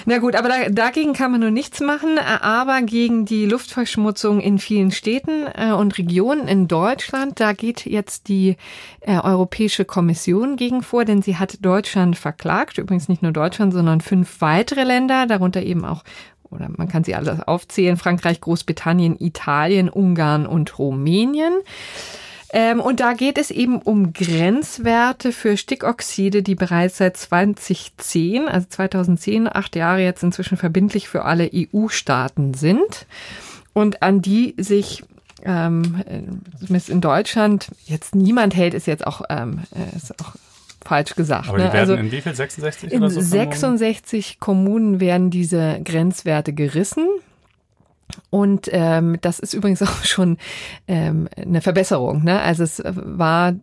[0.06, 4.40] Na gut, aber da, dagegen kann man nur nichts machen, äh, aber gegen die Luftverschmutzung
[4.40, 8.58] in vielen Städten äh, und Regionen in Deutschland, da geht jetzt die
[9.02, 14.02] äh, Europäische Kommission gegen vor, denn sie hat Deutschland verklagt, übrigens nicht nur Deutschland, sondern
[14.02, 16.04] fünf weitere Länder, darunter eben auch
[16.50, 21.54] oder man kann sie alle aufzählen, Frankreich, Großbritannien, Italien, Ungarn und Rumänien.
[22.56, 28.68] Ähm, und da geht es eben um Grenzwerte für Stickoxide, die bereits seit 2010, also
[28.70, 33.08] 2010, acht Jahre jetzt inzwischen verbindlich für alle EU-Staaten sind
[33.74, 35.04] und an die sich
[35.44, 36.22] ähm, äh,
[36.60, 40.36] zumindest in Deutschland jetzt niemand hält, ist jetzt auch, ähm, äh, ist auch
[40.86, 41.50] falsch gesagt.
[41.50, 41.66] Aber ne?
[41.66, 42.36] die werden also in wie viel?
[42.36, 43.22] 66 in oder so?
[43.22, 43.78] verloren?
[43.78, 47.08] 66 Kommunen werden diese Grenzwerte gerissen.
[48.34, 50.38] Und ähm, das ist übrigens auch schon
[50.88, 52.24] ähm, eine Verbesserung.
[52.24, 52.42] Ne?
[52.42, 53.54] Also es war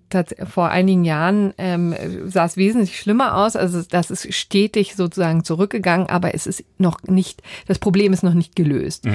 [0.48, 1.92] vor einigen Jahren ähm,
[2.26, 3.56] sah es wesentlich schlimmer aus.
[3.56, 7.42] Also das ist stetig sozusagen zurückgegangen, aber es ist noch nicht.
[7.66, 9.08] Das Problem ist noch nicht gelöst.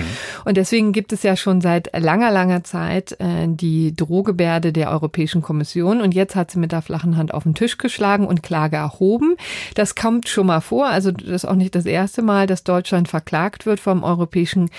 [0.44, 5.41] Und deswegen gibt es ja schon seit langer langer Zeit äh, die Drohgebärde der Europäischen
[5.41, 6.02] Kommission.
[6.02, 9.38] Und jetzt hat sie mit der flachen Hand auf den Tisch geschlagen und Klage erhoben.
[9.76, 10.88] Das kommt schon mal vor.
[10.88, 14.70] Also das ist auch nicht das erste Mal, dass Deutschland verklagt wird vom Europäischen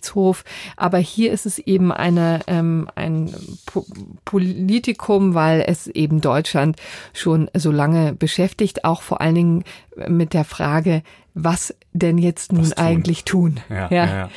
[0.00, 0.44] Gerichtshof.
[0.76, 3.32] Aber hier ist es eben eine, ähm, ein
[3.66, 3.84] po
[4.24, 6.76] Politikum, weil es eben Deutschland
[7.12, 9.64] schon so lange beschäftigt, auch vor allen Dingen
[10.08, 12.72] mit der Frage, was denn jetzt nun tun?
[12.76, 13.60] eigentlich tun.
[13.68, 14.04] Ja, ja.
[14.06, 14.30] ja.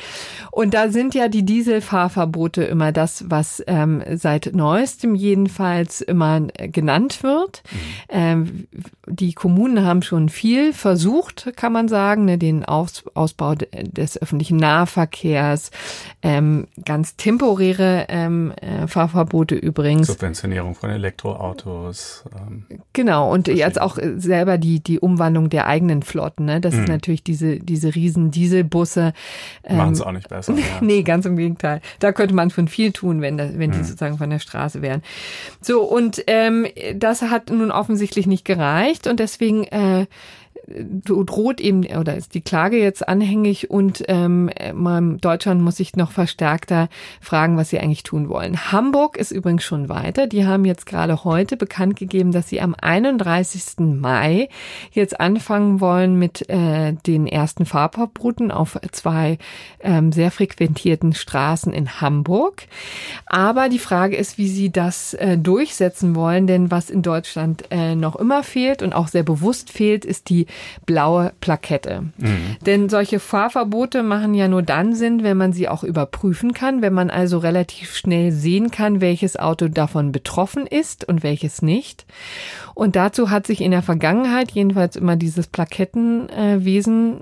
[0.52, 6.68] Und da sind ja die Dieselfahrverbote immer das, was ähm, seit neuestem jedenfalls immer äh,
[6.68, 7.64] genannt wird.
[8.08, 8.68] Ähm,
[9.08, 14.20] die Kommunen haben schon viel versucht, kann man sagen, ne, den Aus Ausbau de- des
[14.20, 15.72] öffentlichen Nahverkehrs,
[16.22, 20.06] ähm, ganz temporäre ähm, äh, Fahrverbote übrigens.
[20.06, 22.24] Subventionierung von Elektroautos.
[22.36, 26.46] Ähm, Genau, und jetzt auch äh, selber die, die Umwandlung der eigenen Flotten.
[26.46, 26.60] Ne?
[26.60, 29.12] Das ist natürlich diese, diese riesen Dieselbusse.
[29.62, 30.54] Ähm, Machen es auch nicht besser.
[30.64, 30.80] Ja.
[30.80, 31.80] Nee, ganz im Gegenteil.
[31.98, 35.02] Da könnte man schon viel tun, wenn, das, wenn die sozusagen von der Straße wären.
[35.60, 40.06] So, und ähm, das hat nun offensichtlich nicht gereicht und deswegen äh,
[40.66, 44.50] droht eben oder ist die Klage jetzt anhängig und ähm,
[45.20, 46.88] Deutschland muss sich noch verstärkter
[47.20, 48.72] fragen, was sie eigentlich tun wollen.
[48.72, 50.26] Hamburg ist übrigens schon weiter.
[50.26, 53.78] Die haben jetzt gerade heute bekannt gegeben, dass sie am 31.
[53.78, 54.48] Mai
[54.92, 59.38] jetzt anfangen wollen mit äh, den ersten Fahrverboten auf zwei
[59.80, 62.62] ähm, sehr frequentierten Straßen in Hamburg.
[63.26, 67.94] Aber die Frage ist, wie sie das äh, durchsetzen wollen, denn was in Deutschland äh,
[67.94, 70.46] noch immer fehlt und auch sehr bewusst fehlt, ist die
[70.86, 72.04] blaue Plakette.
[72.66, 76.92] Denn solche Fahrverbote machen ja nur dann Sinn, wenn man sie auch überprüfen kann, wenn
[76.92, 82.06] man also relativ schnell sehen kann, welches Auto davon betroffen ist und welches nicht.
[82.74, 87.20] Und dazu hat sich in der Vergangenheit jedenfalls immer dieses Plakettenwesen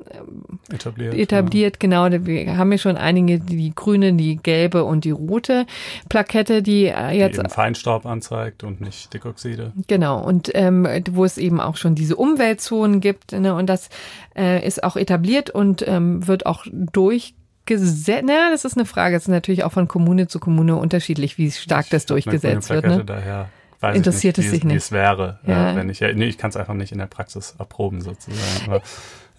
[0.73, 1.15] Etabliert.
[1.15, 1.79] etabliert.
[1.79, 5.67] Genau, wir haben ja schon einige, die grüne, die gelbe und die rote
[6.09, 7.11] Plakette, die äh, Ja.
[7.11, 9.73] Die jetzt eben Feinstaub anzeigt und nicht Stickoxide.
[9.87, 13.22] Genau, und ähm, wo es eben auch schon diese Umweltzonen gibt.
[13.31, 13.89] Ne, und das
[14.37, 18.25] äh, ist auch etabliert und ähm, wird auch durchgesetzt.
[18.27, 19.17] Na, das ist eine Frage.
[19.17, 22.71] Es ist natürlich auch von Kommune zu Kommune unterschiedlich, wie stark das Eine grüne durchgesetzt
[22.71, 22.87] wird.
[22.87, 23.05] Ne?
[23.05, 23.49] Daher
[23.91, 24.75] Interessiert ich es nicht, sich nicht.
[24.75, 25.73] Wie es wäre, Ja.
[25.73, 28.71] äh, wenn ich ja, nee, ich kann es einfach nicht in der Praxis erproben sozusagen.
[28.71, 28.83] Aber,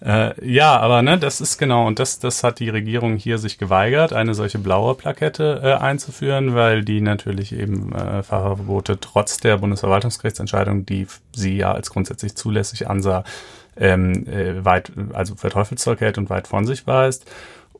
[0.02, 3.56] äh, ja, aber ne, das ist genau und das, das hat die Regierung hier sich
[3.56, 9.56] geweigert, eine solche blaue Plakette äh, einzuführen, weil die natürlich eben äh, Fahrverbote trotz der
[9.58, 13.24] Bundesverwaltungsgerichtsentscheidung, die sie ja als grundsätzlich zulässig ansah,
[13.76, 17.26] ähm, äh, weit, also für Teufelszeug hält und weit von sich weist.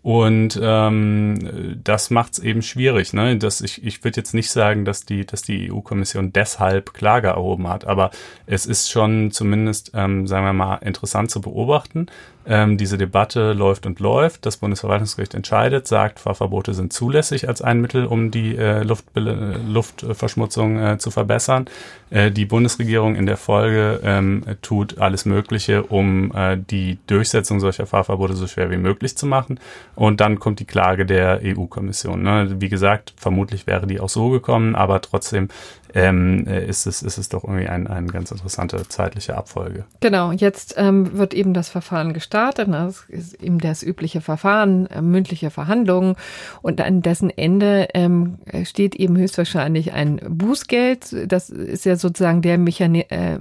[0.04, 3.14] Und ähm, das macht es eben schwierig.
[3.14, 3.38] Ne?
[3.38, 7.68] Das, ich ich würde jetzt nicht sagen, dass die, dass die EU-Kommission deshalb Klage erhoben
[7.68, 8.10] hat, aber
[8.44, 12.08] es ist schon zumindest, ähm, sagen wir mal, interessant zu beobachten.
[12.46, 14.44] Ähm, diese Debatte läuft und läuft.
[14.44, 20.78] Das Bundesverwaltungsgericht entscheidet, sagt, Fahrverbote sind zulässig als ein Mittel, um die äh, Luft, Luftverschmutzung
[20.78, 21.66] äh, zu verbessern.
[22.10, 27.86] Äh, die Bundesregierung in der Folge ähm, tut alles Mögliche, um äh, die Durchsetzung solcher
[27.86, 29.58] Fahrverbote so schwer wie möglich zu machen.
[29.94, 32.22] Und dann kommt die Klage der EU-Kommission.
[32.22, 32.56] Ne?
[32.58, 35.48] Wie gesagt, vermutlich wäre die auch so gekommen, aber trotzdem
[35.94, 39.84] ähm, äh, ist, es, ist es doch irgendwie ein, eine ganz interessante zeitliche Abfolge.
[40.00, 42.33] Genau, jetzt ähm, wird eben das Verfahren gestartet.
[42.34, 42.84] Ne?
[42.86, 46.16] Das ist eben das übliche Verfahren, äh, mündliche Verhandlungen.
[46.62, 51.30] Und an dessen Ende ähm, steht eben höchstwahrscheinlich ein Bußgeld.
[51.32, 53.38] Das ist ja sozusagen der, Mechani äh,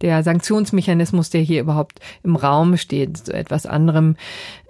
[0.00, 3.16] der Sanktionsmechanismus, der hier überhaupt im Raum steht.
[3.18, 4.16] Zu etwas anderem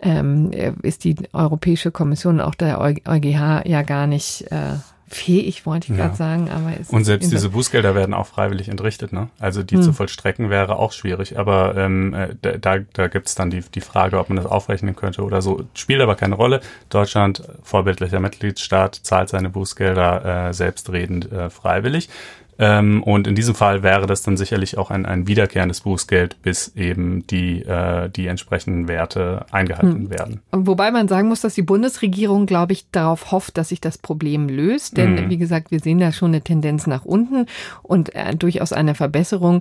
[0.03, 0.51] ähm,
[0.83, 4.77] ist die Europäische Kommission, auch der EuGH, ja gar nicht äh,
[5.15, 6.05] fähig, wollte ich ja.
[6.05, 6.51] gerade sagen.
[6.51, 9.13] Aber es Und selbst diese Bußgelder werden auch freiwillig entrichtet.
[9.13, 9.29] Ne?
[9.39, 9.83] Also die hm.
[9.83, 11.39] zu vollstrecken wäre auch schwierig.
[11.39, 14.97] Aber ähm, äh, da, da gibt es dann die, die Frage, ob man das aufrechnen
[14.97, 15.65] könnte oder so.
[15.75, 16.61] Spielt aber keine Rolle.
[16.89, 22.09] Deutschland, vorbildlicher Mitgliedstaat, zahlt seine Bußgelder äh, selbstredend äh, freiwillig.
[22.63, 26.69] Ähm, und in diesem Fall wäre das dann sicherlich auch ein, ein wiederkehrendes Bußgeld, bis
[26.77, 30.11] eben die, äh, die entsprechenden Werte eingehalten hm.
[30.11, 30.41] werden.
[30.53, 34.49] Wobei man sagen muss, dass die Bundesregierung, glaube ich, darauf hofft, dass sich das Problem
[34.49, 34.97] löst.
[34.97, 35.31] Denn hm.
[35.31, 37.47] wie gesagt, wir sehen da schon eine Tendenz nach unten
[37.83, 39.61] und äh, durchaus eine Verbesserung.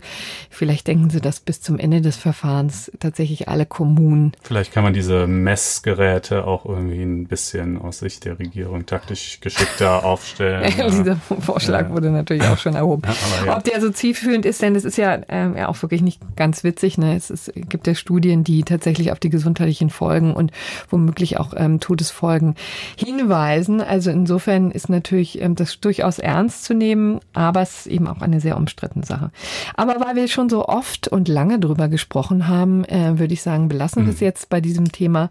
[0.51, 4.33] Vielleicht denken Sie, dass bis zum Ende des Verfahrens tatsächlich alle Kommunen.
[4.43, 10.05] Vielleicht kann man diese Messgeräte auch irgendwie ein bisschen aus Sicht der Regierung taktisch geschickter
[10.05, 10.71] aufstellen.
[10.91, 11.89] Dieser Vorschlag ja.
[11.89, 12.90] wurde natürlich auch schon erhoben.
[13.45, 16.19] Ja, Ob der so zielführend ist, denn es ist ja, ähm, ja auch wirklich nicht
[16.36, 16.97] ganz witzig.
[16.97, 17.15] Ne?
[17.15, 20.51] Es, ist, gibt ja Studien, die tatsächlich auf die gesundheitlichen Folgen und
[20.89, 22.56] womöglich auch ähm, Todesfolgen
[22.97, 23.82] hinweisen.
[23.82, 28.21] Also insofern ist natürlich ähm, das durchaus ernst zu nehmen, aber es ist eben auch
[28.21, 29.32] eine sehr umstrittene Sache.
[29.75, 33.67] Aber weil wir schon so oft und lange drüber gesprochen haben, äh, würde ich sagen,
[33.67, 34.08] belassen mhm.
[34.08, 35.30] wir es jetzt bei diesem Thema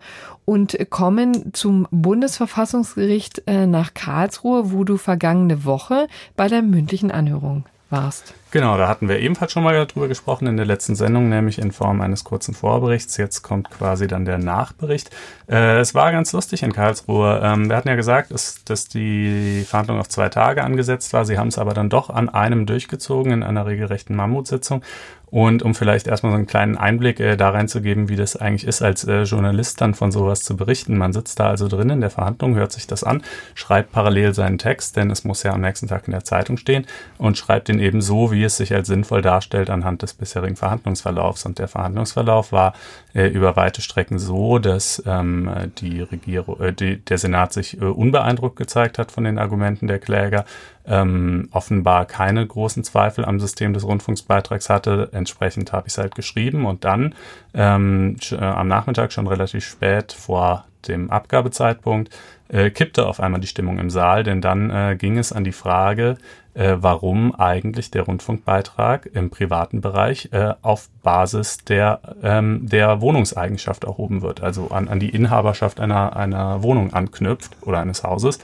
[0.50, 7.66] und kommen zum Bundesverfassungsgericht äh, nach Karlsruhe, wo du vergangene Woche bei der mündlichen Anhörung
[7.88, 8.34] warst.
[8.52, 11.70] Genau, da hatten wir ebenfalls schon mal drüber gesprochen in der letzten Sendung, nämlich in
[11.70, 13.16] Form eines kurzen Vorberichts.
[13.16, 15.10] Jetzt kommt quasi dann der Nachbericht.
[15.48, 17.40] Äh, es war ganz lustig in Karlsruhe.
[17.44, 21.24] Ähm, wir hatten ja gesagt, dass, dass die Verhandlung auf zwei Tage angesetzt war.
[21.24, 24.82] Sie haben es aber dann doch an einem durchgezogen in einer regelrechten Mammutsitzung.
[25.30, 28.82] Und um vielleicht erstmal so einen kleinen Einblick äh, da reinzugeben, wie das eigentlich ist,
[28.82, 30.98] als äh, Journalist dann von sowas zu berichten.
[30.98, 33.22] Man sitzt da also drin in der Verhandlung, hört sich das an,
[33.54, 36.84] schreibt parallel seinen Text, denn es muss ja am nächsten Tag in der Zeitung stehen
[37.16, 41.46] und schreibt den eben so, wie es sich als sinnvoll darstellt anhand des bisherigen Verhandlungsverlaufs.
[41.46, 42.74] Und der Verhandlungsverlauf war
[43.14, 47.84] äh, über weite Strecken so, dass ähm, die Regierung, äh, die, der Senat sich äh,
[47.84, 50.44] unbeeindruckt gezeigt hat von den Argumenten der Kläger
[50.86, 55.10] ähm, offenbar keine großen Zweifel am System des Rundfunksbeitrags hatte.
[55.12, 57.14] Entsprechend habe ich es halt geschrieben und dann
[57.54, 62.10] ähm, äh, am Nachmittag schon relativ spät vor dem Abgabezeitpunkt
[62.48, 65.52] äh, kippte auf einmal die Stimmung im Saal, denn dann äh, ging es an die
[65.52, 66.16] Frage,
[66.54, 73.84] äh, warum eigentlich der Rundfunkbeitrag im privaten Bereich äh, auf Basis der, ähm, der Wohnungseigenschaft
[73.84, 78.38] erhoben wird, also an, an die Inhaberschaft einer, einer Wohnung anknüpft oder eines Hauses.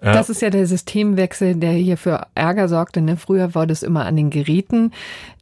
[0.00, 3.00] Das ist ja der Systemwechsel, der hier für Ärger sorgte.
[3.00, 3.16] Ne?
[3.16, 4.92] Früher war das immer an den Geräten.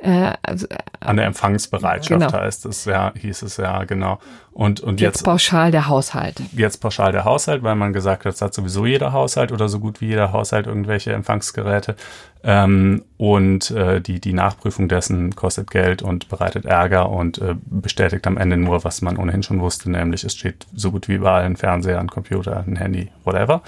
[0.05, 2.33] Äh, also, äh, an der Empfangsbereitschaft genau.
[2.33, 4.19] heißt es, ja, hieß es ja, genau.
[4.53, 6.43] Und, und jetzt, jetzt pauschal der Haushalt.
[6.53, 9.81] Jetzt pauschal der Haushalt, weil man gesagt hat, es hat sowieso jeder Haushalt oder so
[9.81, 11.97] gut wie jeder Haushalt irgendwelche Empfangsgeräte.
[12.43, 18.27] Ähm, und äh, die, die Nachprüfung dessen kostet Geld und bereitet Ärger und äh, bestätigt
[18.27, 21.45] am Ende nur, was man ohnehin schon wusste, nämlich es steht so gut wie überall
[21.45, 23.63] ein Fernseher, ein Computer, ein Handy, whatever.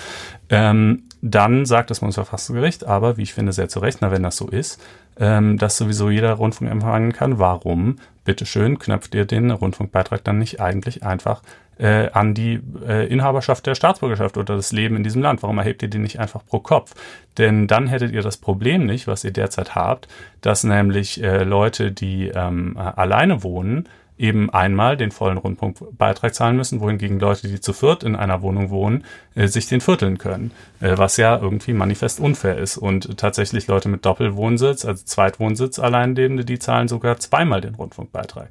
[0.51, 4.37] Ähm, dann sagt das Bundesverfassungsgericht, aber wie ich finde, sehr zu Recht, na, wenn das
[4.37, 4.83] so ist,
[5.19, 10.61] ähm, dass sowieso jeder Rundfunk empfangen kann, warum, bitteschön, knöpft ihr den Rundfunkbeitrag dann nicht
[10.61, 11.43] eigentlich einfach
[11.79, 15.43] äh, an die äh, Inhaberschaft der Staatsbürgerschaft oder das Leben in diesem Land?
[15.43, 16.95] Warum erhebt ihr den nicht einfach pro Kopf?
[17.39, 20.09] Denn dann hättet ihr das Problem nicht, was ihr derzeit habt,
[20.41, 26.81] dass nämlich äh, Leute, die ähm, alleine wohnen, eben einmal den vollen Rundfunkbeitrag zahlen müssen,
[26.81, 30.97] wohingegen Leute, die zu viert in einer Wohnung wohnen, äh, sich den vierteln können, äh,
[30.97, 32.79] was ja irgendwie manifest unfair ist.
[32.79, 38.49] Und tatsächlich Leute mit Doppelwohnsitz, also Zweitwohnsitz Alleinlebende, die zahlen sogar zweimal den Rundfunkbeitrag.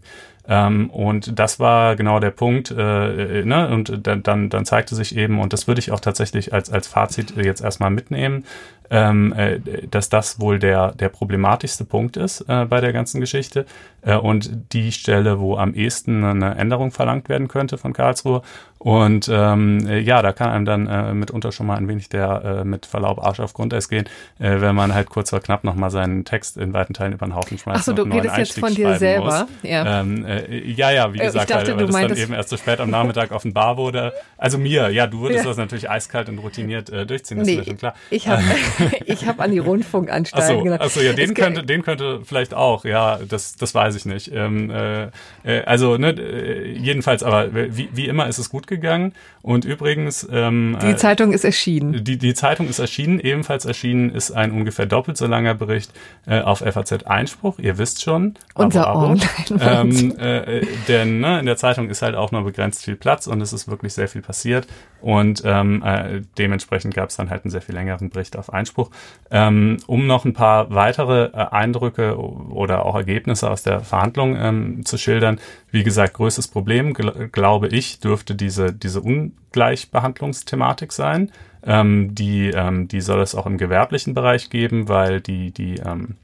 [0.48, 3.70] Ähm, und das war genau der Punkt, äh, äh, ne?
[3.70, 6.88] und dann, dann, dann zeigte sich eben, und das würde ich auch tatsächlich als, als
[6.88, 8.46] Fazit jetzt erstmal mitnehmen,
[8.92, 13.66] ähm, äh, dass das wohl der, der problematischste Punkt ist äh, bei der ganzen Geschichte
[14.04, 18.44] äh, und die Stelle, wo am ehesten eine Änderung verlangt werden könnte von Karlsruhe.
[18.86, 22.60] Und ähm, äh, ja, da kann einem dann äh, mitunter schon mal ein wenig der
[22.62, 24.06] äh, mit Verlaub Arsch auf Grundeis gehen,
[24.38, 27.34] äh, wenn man halt kurz vor knapp nochmal seinen Text in weiten Teilen über den
[27.34, 27.80] Haufen schmeißt.
[27.80, 29.48] Achso, du redest jetzt von dir selber.
[29.64, 30.02] Ja.
[30.02, 32.80] Ähm, äh, ja, ja, wie gesagt, dachte, halt, weil das dann eben erst so spät
[32.80, 34.14] am Nachmittag offenbar wurde.
[34.38, 35.50] Also mir, ja, du würdest ja.
[35.50, 37.96] das natürlich eiskalt und routiniert äh, durchziehen, das nee, ist schon klar.
[38.12, 38.44] Ich habe
[39.08, 40.82] ich hab an die Rundfunkanstalten gedacht.
[40.82, 44.32] Achso, ja, den könnte, den könnte vielleicht auch, ja, das, das weiß ich nicht.
[44.32, 45.06] Ähm, äh,
[45.44, 48.75] äh also, ne, äh, jedenfalls, aber wie, wie immer ist es gut gegangen.
[49.42, 50.28] Und übrigens.
[50.32, 52.04] Ähm, die Zeitung ist erschienen.
[52.04, 53.20] Die, die Zeitung ist erschienen.
[53.20, 55.92] Ebenfalls erschienen ist ein ungefähr doppelt so langer Bericht
[56.26, 57.60] äh, auf FAZ Einspruch.
[57.60, 58.36] Ihr wisst schon.
[58.56, 59.20] Unser Abo, Abo.
[59.60, 63.42] Ähm, äh, denn ne, in der Zeitung ist halt auch nur begrenzt viel Platz und
[63.42, 64.68] es ist wirklich sehr viel passiert.
[65.06, 68.90] Und ähm, äh, dementsprechend gab es dann halt einen sehr viel längeren Bericht auf Einspruch.
[69.30, 74.84] Ähm, um noch ein paar weitere äh, Eindrücke oder auch Ergebnisse aus der Verhandlung ähm,
[74.84, 75.40] zu schildern.
[75.70, 81.32] Wie gesagt, größtes Problem, gl glaube ich, dürfte diese, diese Ungleichbehandlungsthematik sein
[81.64, 86.16] Ähm, die, ähm, die soll es auch im gewerblichen Bereich geben, weil die, die ähm,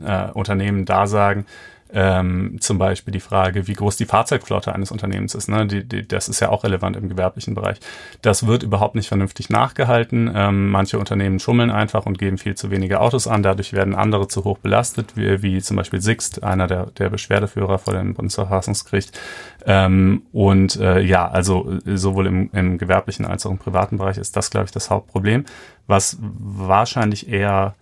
[0.00, 1.46] äh, Unternehmen da sagen,
[1.92, 5.48] ähm, zum Beispiel die Frage, wie groß die Fahrzeugflotte eines Unternehmens ist.
[5.48, 5.66] Ne?
[5.66, 7.78] Die, die, das ist ja auch relevant im gewerblichen Bereich.
[8.22, 10.30] Das wird überhaupt nicht vernünftig nachgehalten.
[10.34, 13.42] Ähm, manche Unternehmen schummeln einfach und geben viel zu wenige Autos an.
[13.42, 17.78] Dadurch werden andere zu hoch belastet, wie, wie zum Beispiel Sixt, einer der, der Beschwerdeführer
[17.78, 19.18] vor dem Bundesverfassungsgericht.
[19.66, 24.36] Ähm, und äh, ja, also sowohl im, im gewerblichen als auch im privaten Bereich ist
[24.36, 25.44] das, glaube ich, das Hauptproblem,
[25.86, 27.74] was wahrscheinlich eher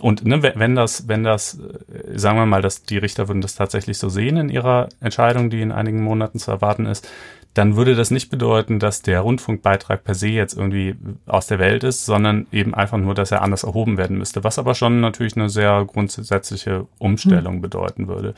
[0.00, 3.54] und ne, wenn das, wenn das, äh, sagen wir mal, dass die Richter würden das
[3.54, 7.08] tatsächlich so sehen in ihrer Entscheidung, die in einigen Monaten zu erwarten ist,
[7.54, 10.94] dann würde das nicht bedeuten, dass der Rundfunkbeitrag per se jetzt irgendwie
[11.26, 14.58] aus der Welt ist, sondern eben einfach nur, dass er anders erhoben werden müsste, was
[14.58, 17.60] aber schon natürlich eine sehr grundsätzliche Umstellung hm.
[17.60, 18.34] bedeuten würde.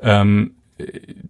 [0.00, 0.52] Ähm,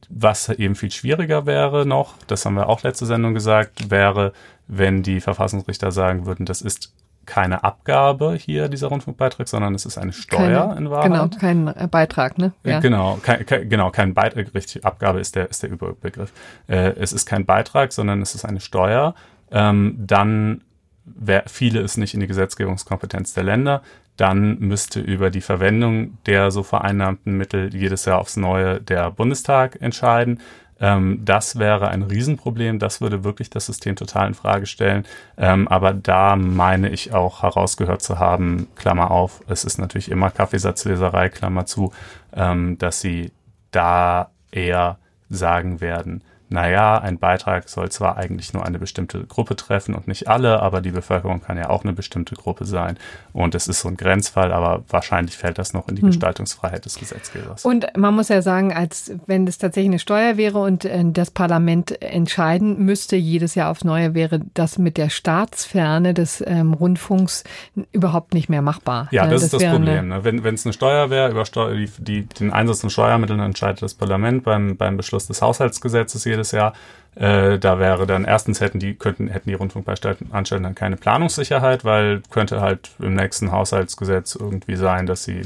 [0.08, 4.32] was eben viel schwieriger wäre noch, das haben wir auch letzte Sendung gesagt, wäre,
[4.68, 6.92] wenn die Verfassungsrichter sagen würden, das ist
[7.26, 11.10] keine Abgabe hier, dieser Rundfunkbeitrag, sondern es ist eine Steuer keine, in Wahrheit.
[11.10, 12.52] Genau, kein äh, Beitrag, ne?
[12.64, 12.80] Ja.
[12.80, 16.32] Genau, kein, kein, genau, kein Beitrag, richtig, Abgabe ist der, ist der Überbegriff.
[16.68, 19.14] Äh, es ist kein Beitrag, sondern es ist eine Steuer.
[19.50, 20.62] Ähm, dann
[21.04, 23.82] wär, fiele es nicht in die Gesetzgebungskompetenz der Länder,
[24.16, 29.80] dann müsste über die Verwendung der so vereinnahmten Mittel jedes Jahr aufs Neue der Bundestag
[29.80, 30.40] entscheiden.
[30.80, 32.78] Ähm, das wäre ein Riesenproblem.
[32.78, 35.04] Das würde wirklich das System total in Frage stellen.
[35.36, 40.30] Ähm, aber da meine ich auch herausgehört zu haben, Klammer auf, es ist natürlich immer
[40.30, 41.92] Kaffeesatzleserei, Klammer zu,
[42.34, 43.32] ähm, dass sie
[43.70, 44.98] da eher
[45.30, 50.28] sagen werden, naja, ein Beitrag soll zwar eigentlich nur eine bestimmte Gruppe treffen und nicht
[50.28, 52.98] alle, aber die Bevölkerung kann ja auch eine bestimmte Gruppe sein.
[53.32, 56.10] Und es ist so ein Grenzfall, aber wahrscheinlich fällt das noch in die hm.
[56.10, 57.64] Gestaltungsfreiheit des Gesetzgebers.
[57.64, 61.30] Und man muss ja sagen, als wenn das tatsächlich eine Steuer wäre und äh, das
[61.30, 67.44] Parlament entscheiden müsste, jedes Jahr aufs Neue, wäre das mit der Staatsferne des ähm, Rundfunks
[67.92, 69.08] überhaupt nicht mehr machbar.
[69.10, 70.08] Ja, das, das ist das Problem.
[70.08, 70.24] Ne?
[70.24, 73.94] Wenn es eine Steuer wäre, über Steu die, die, den Einsatz von Steuermitteln entscheidet das
[73.94, 76.74] Parlament beim, beim Beschluss des Haushaltsgesetzes jedes Jahr.
[77.14, 82.22] Äh, da wäre dann erstens hätten die könnten hätten die Rundfunkanstalten dann keine Planungssicherheit, weil
[82.30, 85.42] könnte halt im nächsten Haushaltsgesetz irgendwie sein, dass sie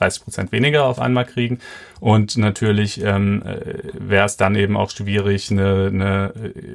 [0.00, 1.58] 30 Prozent weniger auf einmal kriegen.
[2.00, 6.32] Und natürlich ähm, äh, wäre es dann eben auch schwierig, eine, eine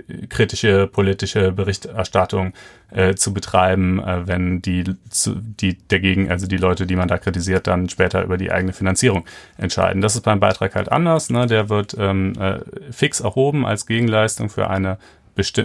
[0.07, 2.53] äh, kritische politische Berichterstattung
[2.91, 7.17] äh, zu betreiben, äh, wenn die, zu, die dagegen, also die Leute, die man da
[7.17, 9.25] kritisiert, dann später über die eigene Finanzierung
[9.57, 10.01] entscheiden.
[10.01, 11.31] Das ist beim Beitrag halt anders.
[11.31, 11.47] Ne?
[11.47, 12.59] Der wird ähm, äh,
[12.91, 14.97] fix erhoben als Gegenleistung für eine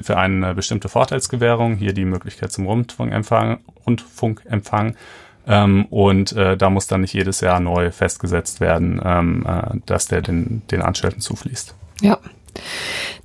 [0.02, 4.96] für eine bestimmte Vorteilsgewährung, hier die Möglichkeit zum Rundfunkempfang, Rundfunkempfang
[5.46, 10.06] ähm, und äh, da muss dann nicht jedes Jahr neu festgesetzt werden, ähm, äh, dass
[10.06, 11.74] der den, den Anstellten zufließt.
[12.00, 12.18] Ja.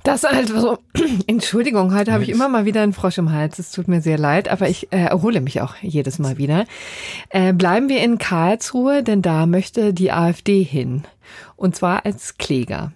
[0.02, 0.78] Das also,
[1.26, 3.58] Entschuldigung, heute habe ich immer mal wieder einen Frosch im Hals.
[3.58, 6.64] Es tut mir sehr leid, aber ich äh, erhole mich auch jedes Mal wieder.
[7.30, 11.02] Äh, bleiben wir in Karlsruhe, denn da möchte die AfD hin.
[11.56, 12.92] Und zwar als Kläger.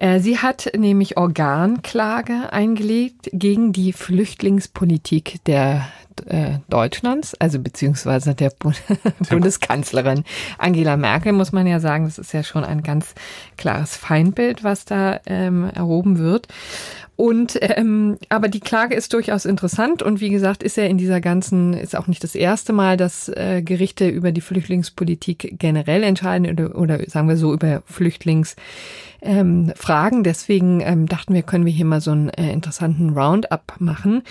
[0.00, 5.88] Äh, sie hat nämlich Organklage eingelegt gegen die Flüchtlingspolitik der
[6.26, 8.72] äh, Deutschlands, also beziehungsweise der Bu
[9.28, 10.24] Bundeskanzlerin
[10.58, 13.14] Angela Merkel, muss man ja sagen, das ist ja schon ein ganz
[13.56, 16.48] klares Feindbild, was da ähm, erhoben wird.
[17.20, 21.20] Und ähm, aber die Klage ist durchaus interessant und wie gesagt ist ja in dieser
[21.20, 26.48] ganzen ist auch nicht das erste Mal, dass äh, Gerichte über die Flüchtlingspolitik generell entscheiden
[26.48, 30.18] oder, oder sagen wir so über Flüchtlingsfragen.
[30.18, 34.22] Ähm, Deswegen ähm, dachten wir, können wir hier mal so einen äh, interessanten Roundup machen.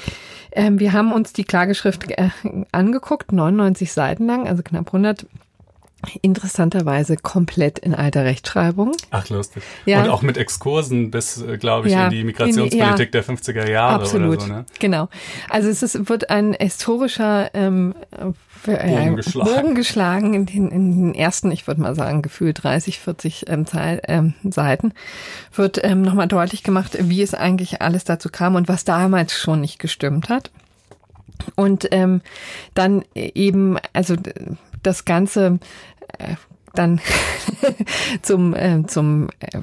[0.54, 2.30] Ähm, wir haben uns die Klageschrift äh,
[2.72, 5.26] angeguckt, 99 Seiten lang, also knapp 100
[6.22, 8.96] interessanterweise komplett in alter Rechtschreibung.
[9.10, 9.64] Ach, lustig.
[9.86, 10.04] Ja.
[10.04, 13.70] Und auch mit Exkursen bis, äh, glaube ich, ja, in die Migrationspolitik ja, der 50er
[13.70, 14.38] Jahre absolut.
[14.38, 14.48] oder so.
[14.48, 14.66] Ne?
[14.80, 15.10] Genau.
[15.50, 18.26] Also es ist, wird ein historischer ähm, äh,
[18.66, 23.00] Bogen geschlagen, Bogen geschlagen in, den, in den ersten, ich würde mal sagen, gefühlt 30,
[23.00, 24.94] 40 ähm, Zeit, ähm, Seiten,
[25.56, 29.62] wird ähm, nochmal deutlich gemacht, wie es eigentlich alles dazu kam und was damals schon
[29.62, 30.52] nicht gestimmt hat.
[31.56, 32.22] Und ähm,
[32.74, 34.16] dann eben, also
[34.88, 35.60] das Ganze
[36.18, 36.36] äh,
[36.78, 37.02] dann
[38.22, 39.60] zum, äh, zum äh,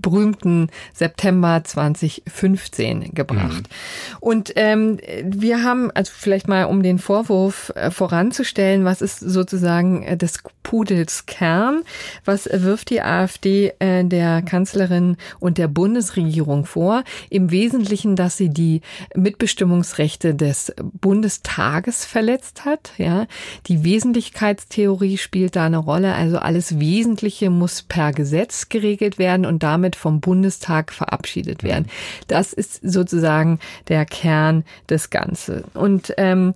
[0.00, 3.62] berühmten September 2015 gebracht.
[3.62, 4.18] Mhm.
[4.20, 10.02] Und ähm, wir haben, also vielleicht mal um den Vorwurf äh, voranzustellen, was ist sozusagen
[10.02, 11.82] äh, des Pudels Kern,
[12.24, 17.04] was wirft die AfD äh, der Kanzlerin und der Bundesregierung vor?
[17.30, 18.80] Im Wesentlichen, dass sie die
[19.14, 22.92] Mitbestimmungsrechte des Bundestages verletzt hat.
[22.98, 23.26] Ja,
[23.66, 26.14] die Wesentlichkeitstheorie spielt da eine Rolle.
[26.14, 31.84] Also alle alles Wesentliche muss per Gesetz geregelt werden und damit vom Bundestag verabschiedet werden.
[32.28, 35.64] Das ist sozusagen der Kern des Ganzen.
[35.74, 36.54] Und ähm,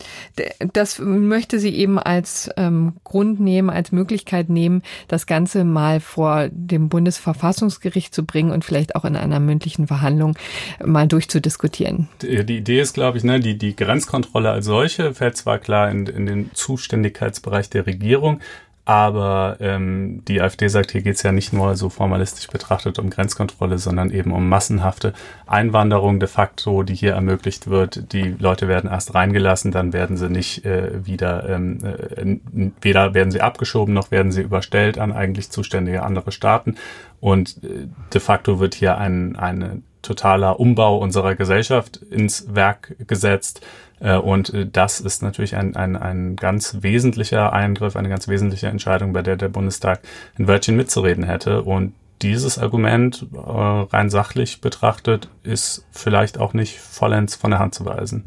[0.72, 6.48] das möchte sie eben als ähm, Grund nehmen, als Möglichkeit nehmen, das Ganze mal vor
[6.51, 10.34] dem Bundesverfassungsgericht zu bringen und vielleicht auch in einer mündlichen Verhandlung
[10.82, 12.09] mal durchzudiskutieren.
[12.22, 15.90] Die, die Idee ist, glaube ich, ne, die, die Grenzkontrolle als solche fällt zwar klar
[15.90, 18.40] in, in den Zuständigkeitsbereich der Regierung,
[18.85, 23.11] aber ähm, die AfD sagt, hier geht es ja nicht nur so formalistisch betrachtet um
[23.11, 25.12] Grenzkontrolle, sondern eben um massenhafte
[25.47, 28.12] Einwanderung de facto, die hier ermöglicht wird.
[28.12, 33.31] Die Leute werden erst reingelassen, dann werden sie nicht äh, wieder, ähm, äh, weder werden
[33.31, 36.76] sie abgeschoben, noch werden sie überstellt an eigentlich zuständige andere Staaten.
[37.20, 43.61] Und äh, de facto wird hier ein, ein totaler Umbau unserer Gesellschaft ins Werk gesetzt
[44.01, 49.12] und äh, das ist natürlich ein, ein, ein ganz wesentlicher Eingriff, eine ganz wesentliche Entscheidung,
[49.12, 50.01] bei der der Bundestag
[50.38, 51.62] ein Wörtchen mitzureden hätte.
[51.62, 51.92] Und
[52.22, 57.84] dieses Argument äh, rein sachlich betrachtet ist vielleicht auch nicht vollends von der Hand zu
[57.86, 58.24] weisen.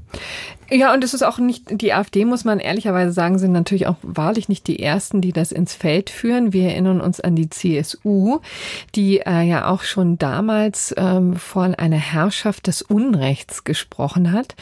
[0.69, 3.97] Ja, und es ist auch nicht, die AfD, muss man ehrlicherweise sagen, sind natürlich auch
[4.01, 6.53] wahrlich nicht die ersten, die das ins Feld führen.
[6.53, 8.39] Wir erinnern uns an die CSU,
[8.95, 14.55] die äh, ja auch schon damals ähm, von einer Herrschaft des Unrechts gesprochen hat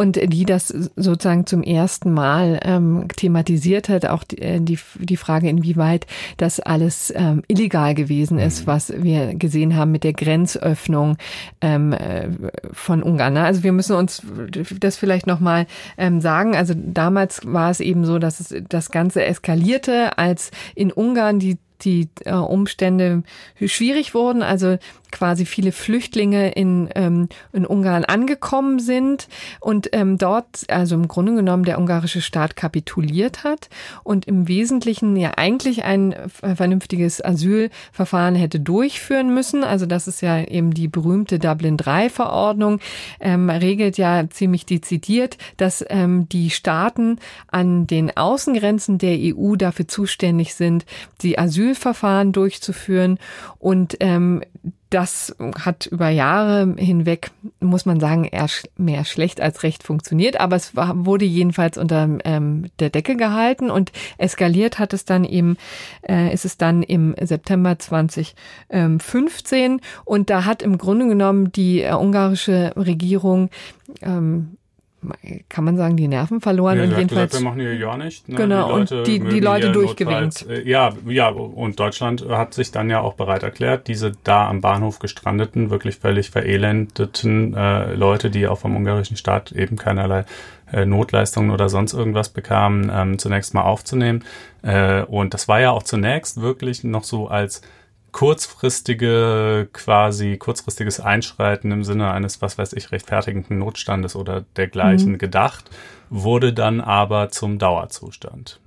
[0.00, 5.18] und die das sozusagen zum ersten Mal ähm, thematisiert hat, auch die, äh, die, die
[5.18, 6.06] Frage, inwieweit
[6.38, 8.66] das alles ähm, illegal gewesen ist, mhm.
[8.66, 11.18] was wir gesehen haben mit der Grenzöffnung
[11.60, 12.28] ähm, äh,
[12.72, 13.36] von Ungarn.
[13.36, 14.22] Also wir müssen uns
[14.80, 15.66] das vielleicht nochmal mal
[15.98, 16.56] ähm, sagen.
[16.56, 21.58] Also damals war es eben so, dass es das Ganze eskalierte, als in Ungarn die
[21.84, 23.22] die äh, Umstände
[23.66, 24.42] schwierig wurden.
[24.42, 24.78] Also
[25.10, 29.28] quasi viele Flüchtlinge in, ähm, in Ungarn angekommen sind
[29.60, 33.68] und ähm, dort, also im Grunde genommen, der ungarische Staat kapituliert hat
[34.04, 39.64] und im Wesentlichen ja eigentlich ein vernünftiges Asylverfahren hätte durchführen müssen.
[39.64, 42.80] Also das ist ja eben die berühmte Dublin-3-Verordnung,
[43.20, 47.18] ähm, regelt ja ziemlich dezidiert, dass ähm, die Staaten
[47.48, 50.84] an den Außengrenzen der EU dafür zuständig sind,
[51.22, 51.38] die
[51.70, 53.18] Asylverfahren durchzuführen
[53.58, 54.42] und ähm,
[54.90, 60.40] das hat über Jahre hinweg, muss man sagen, eher mehr schlecht als recht funktioniert.
[60.40, 65.24] Aber es war, wurde jedenfalls unter ähm, der Decke gehalten und eskaliert hat es dann
[65.24, 65.56] eben,
[66.02, 69.80] äh, ist es dann im September 2015.
[70.04, 73.48] Und da hat im Grunde genommen die äh, ungarische Regierung
[74.02, 74.56] ähm,
[75.48, 77.30] kann man sagen, die Nerven verloren ja, und jedenfalls.
[77.30, 78.28] Gesagt, wir machen hier ja nicht.
[78.28, 78.36] Ne?
[78.36, 80.46] Genau, die Leute und die, die Leute durchgewinkt.
[80.48, 84.60] Äh, ja, ja, und Deutschland hat sich dann ja auch bereit erklärt, diese da am
[84.60, 90.24] Bahnhof gestrandeten, wirklich völlig verelendeten äh, Leute, die auch vom ungarischen Staat eben keinerlei
[90.72, 94.24] äh, Notleistungen oder sonst irgendwas bekamen, ähm, zunächst mal aufzunehmen.
[94.62, 97.62] Äh, und das war ja auch zunächst wirklich noch so als
[98.12, 105.18] kurzfristige, quasi kurzfristiges Einschreiten im Sinne eines, was weiß ich, rechtfertigenden Notstandes oder dergleichen mhm.
[105.18, 105.70] gedacht,
[106.08, 108.60] wurde dann aber zum Dauerzustand.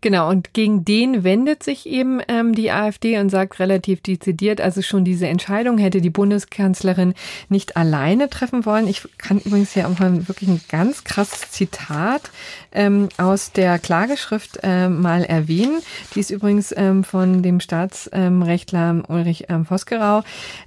[0.00, 4.80] Genau, und gegen den wendet sich eben ähm, die AfD und sagt relativ dezidiert, also
[4.80, 7.14] schon diese Entscheidung hätte die Bundeskanzlerin
[7.48, 8.86] nicht alleine treffen wollen.
[8.86, 12.30] Ich kann übrigens hier auch mal wirklich ein ganz krasses Zitat
[12.72, 15.80] ähm, aus der Klageschrift äh, mal erwähnen.
[16.14, 20.22] Die ist übrigens ähm, von dem Staatsrechtler Ulrich ähm, Vosgerau.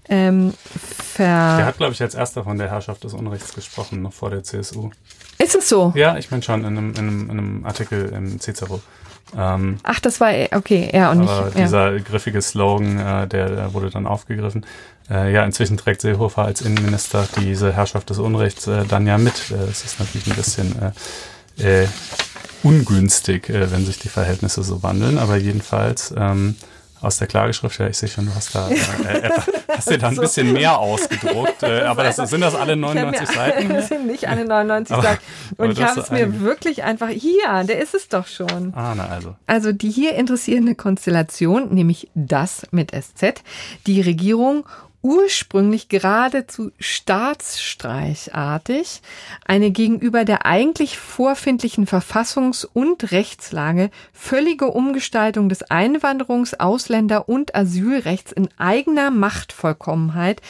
[0.10, 0.54] Ähm,
[1.18, 4.44] der hat, glaube ich, als erster von der Herrschaft des Unrechts gesprochen, noch vor der
[4.44, 4.90] CSU.
[5.42, 5.92] Ist es so?
[5.96, 8.82] Ja, ich meine schon in einem, in, einem, in einem Artikel im Cicero.
[9.38, 11.58] Ähm, Ach, das war okay, ja und aber nicht.
[11.58, 14.66] Dieser griffige Slogan, äh, der, der, wurde dann aufgegriffen.
[15.10, 19.52] Äh, ja, inzwischen trägt Seehofer als Innenminister diese Herrschaft des Unrechts äh, dann ja mit.
[19.52, 20.76] Äh, es ist natürlich ein bisschen
[21.58, 21.88] äh, äh,
[22.64, 26.56] ungünstig, wenn sich die Verhältnisse so wandeln, aber jedenfalls ähm,
[27.02, 29.32] aus der Klageschrift, ja, ich sehe schon, du hast da, äh, äh
[29.70, 33.70] hast dir da ein bisschen mehr ausgedruckt, äh, aber das, sind das alle 99 Seiten?
[33.70, 35.22] Das sind nicht alle 99 Seiten.
[35.58, 38.74] Und ich habe es mir wirklich einfach, hier, der ist es doch schon.
[38.76, 39.36] Ah, na also.
[39.48, 43.44] Also die hier interessierende Konstellation, nämlich das mit SZ,
[43.88, 44.66] die Regierung
[45.02, 49.02] ursprünglich geradezu staatsstreichartig
[49.46, 58.32] eine gegenüber der eigentlich vorfindlichen Verfassungs- und Rechtslage völlige Umgestaltung des Einwanderungs-, Ausländer- und Asylrechts
[58.32, 60.42] in eigener Machtvollkommenheit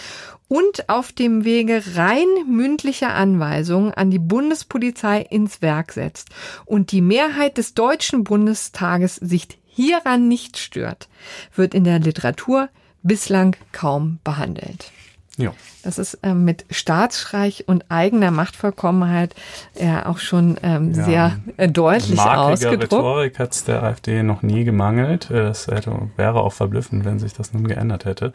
[0.52, 6.28] und auf dem Wege rein mündlicher Anweisungen an die Bundespolizei ins Werk setzt
[6.66, 11.08] und die Mehrheit des Deutschen Bundestages sich hieran nicht stört,
[11.56, 12.68] wird in der Literatur
[13.04, 14.92] bislang kaum behandelt.
[15.38, 15.54] Ja.
[15.84, 19.34] Das ist ähm, mit Staatsstreich und eigener Machtvollkommenheit
[19.80, 21.04] ja auch schon ähm, ja.
[21.04, 22.94] sehr äh, deutlich ausgedruckt.
[22.94, 25.32] Rhetorik hat es der AfD noch nie gemangelt.
[25.32, 28.34] Äh, das hätte, wäre auch verblüffend, wenn sich das nun geändert hätte.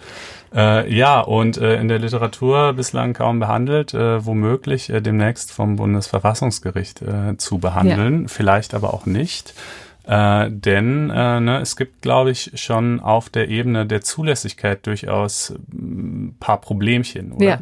[0.54, 5.76] Äh, ja, und äh, in der Literatur bislang kaum behandelt, äh, womöglich äh, demnächst vom
[5.76, 8.28] Bundesverfassungsgericht äh, zu behandeln, ja.
[8.28, 9.54] vielleicht aber auch nicht.
[10.06, 15.54] Äh, denn äh, ne, es gibt, glaube ich, schon auf der Ebene der Zulässigkeit durchaus
[15.72, 17.44] ein mm, paar Problemchen, oder?
[17.44, 17.58] Ja.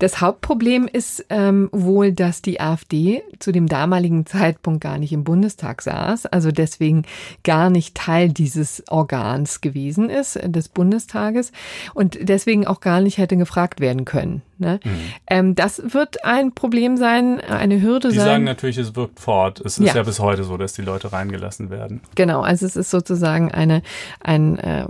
[0.00, 5.22] Das Hauptproblem ist ähm, wohl, dass die AfD zu dem damaligen Zeitpunkt gar nicht im
[5.22, 7.04] Bundestag saß, also deswegen
[7.44, 11.52] gar nicht Teil dieses Organs gewesen ist, des Bundestages,
[11.94, 14.42] und deswegen auch gar nicht hätte gefragt werden können.
[14.58, 14.80] Ne?
[14.82, 14.90] Mhm.
[15.28, 18.24] Ähm, das wird ein Problem sein, eine Hürde die sein.
[18.24, 19.60] Die sagen natürlich, es wirkt fort.
[19.60, 19.94] Es ist ja.
[19.94, 22.00] ja bis heute so, dass die Leute reingelassen werden.
[22.14, 23.82] Genau, also es ist sozusagen eine,
[24.20, 24.86] ein äh,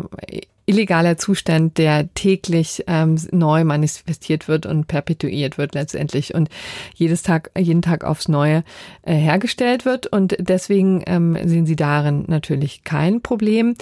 [0.66, 6.48] illegaler Zustand, der täglich ähm, neu manifestiert wird und perpetuiert wird letztendlich und
[6.94, 8.64] jedes Tag, jeden Tag aufs Neue
[9.02, 10.08] äh, hergestellt wird.
[10.08, 13.76] Und deswegen ähm, sehen Sie darin natürlich kein Problem.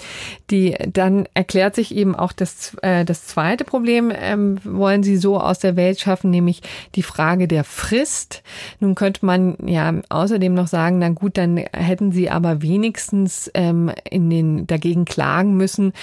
[0.51, 5.39] Die dann erklärt sich eben auch das, äh, das zweite Problem, ähm, wollen Sie so
[5.39, 6.61] aus der Welt schaffen, nämlich
[6.93, 8.43] die Frage der Frist.
[8.79, 13.91] Nun könnte man ja außerdem noch sagen, na gut, dann hätten Sie aber wenigstens ähm,
[14.09, 15.93] in den dagegen klagen müssen,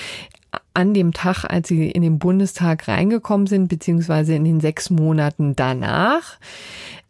[0.75, 5.57] an dem Tag, als sie in den Bundestag reingekommen sind, beziehungsweise in den sechs Monaten
[5.57, 6.39] danach.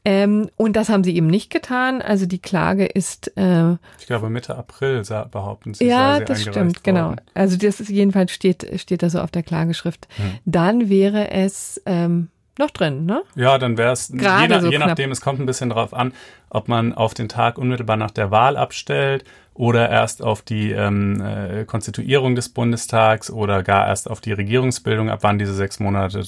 [0.04, 2.02] Ähm, und das haben sie eben nicht getan.
[2.02, 3.36] Also die Klage ist.
[3.36, 5.86] Äh, ich glaube Mitte April behaupten sie.
[5.86, 7.04] Ja, sie das stimmt, genau.
[7.04, 7.16] worden.
[7.16, 7.30] genau.
[7.34, 10.08] Also das ist jedenfalls steht steht da so auf der Klageschrift.
[10.16, 10.38] Hm.
[10.44, 13.22] Dann wäre es ähm, noch drin, ne?
[13.36, 15.12] Ja, dann wäre es je, nach, so je nachdem.
[15.12, 16.12] Es kommt ein bisschen drauf an,
[16.50, 19.24] ob man auf den Tag unmittelbar nach der Wahl abstellt
[19.54, 25.10] oder erst auf die ähm, äh, Konstituierung des Bundestags oder gar erst auf die Regierungsbildung,
[25.10, 26.24] ab wann diese sechs Monate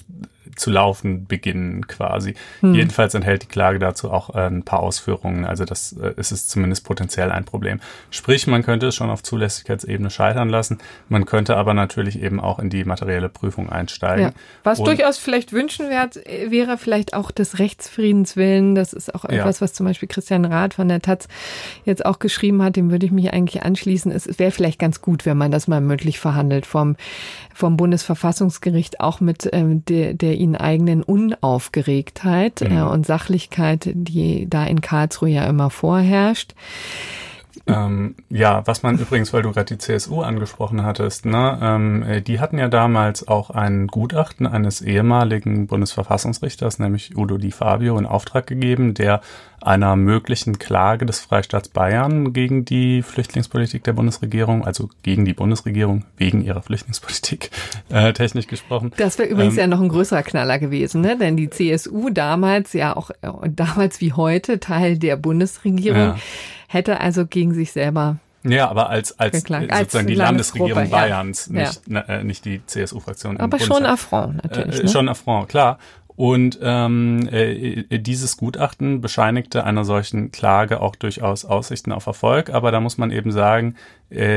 [0.57, 2.35] zu laufen beginnen quasi.
[2.61, 2.75] Hm.
[2.75, 5.45] Jedenfalls enthält die Klage dazu auch äh, ein paar Ausführungen.
[5.45, 7.81] Also das äh, ist es zumindest potenziell ein Problem.
[8.11, 10.79] Sprich, man könnte es schon auf Zulässigkeitsebene scheitern lassen.
[11.09, 14.27] Man könnte aber natürlich eben auch in die materielle Prüfung einsteigen.
[14.27, 14.33] Ja.
[14.63, 18.75] Was Und, durchaus vielleicht wünschenwert äh, wäre, vielleicht auch des Rechtsfriedens willen.
[18.75, 19.65] Das ist auch etwas, ja.
[19.65, 21.29] was zum Beispiel Christian Rath von der Taz
[21.85, 22.77] jetzt auch geschrieben hat.
[22.77, 24.13] Dem würde ich mich eigentlich anschließen.
[24.13, 26.97] Es wäre vielleicht ganz gut, wenn man das mal mündlich verhandelt vom,
[27.55, 32.77] vom Bundesverfassungsgericht, auch mit ähm, der, der ihnen eigenen Unaufgeregtheit äh, mhm.
[32.77, 36.55] äh, und Sachlichkeit, die da in Karlsruhe ja immer vorherrscht.
[37.67, 42.21] Ähm, ja, was man übrigens, weil du gerade die CSU angesprochen hattest, ne, ähm, äh,
[42.21, 48.05] die hatten ja damals auch ein Gutachten eines ehemaligen Bundesverfassungsrichters, nämlich Udo Di Fabio, in
[48.05, 49.23] Auftrag gegeben, der
[49.65, 56.05] einer möglichen Klage des Freistaats Bayern gegen die Flüchtlingspolitik der Bundesregierung, also gegen die Bundesregierung
[56.17, 57.51] wegen ihrer Flüchtlingspolitik,
[57.89, 58.93] äh, technisch gesprochen.
[58.97, 61.17] Das wäre übrigens ähm, ja noch ein größerer Knaller gewesen, ne?
[61.19, 65.99] denn die CSU damals ja auch äh, damals wie heute Teil der Bundesregierung.
[65.99, 66.17] Ja
[66.75, 71.61] hätte also gegen sich selber ja, aber als, als sozusagen als die Landesregierung Bayerns, ja.
[71.61, 72.05] Nicht, ja.
[72.07, 73.39] Ne, nicht die CSU-Fraktion.
[73.39, 74.81] Aber schon Affront natürlich.
[74.81, 74.89] Äh, ne?
[74.91, 75.79] Schon Affront, klar.
[76.17, 82.71] Und ähm, äh, dieses Gutachten bescheinigte einer solchen Klage auch durchaus Aussichten auf Erfolg, aber
[82.71, 83.75] da muss man eben sagen,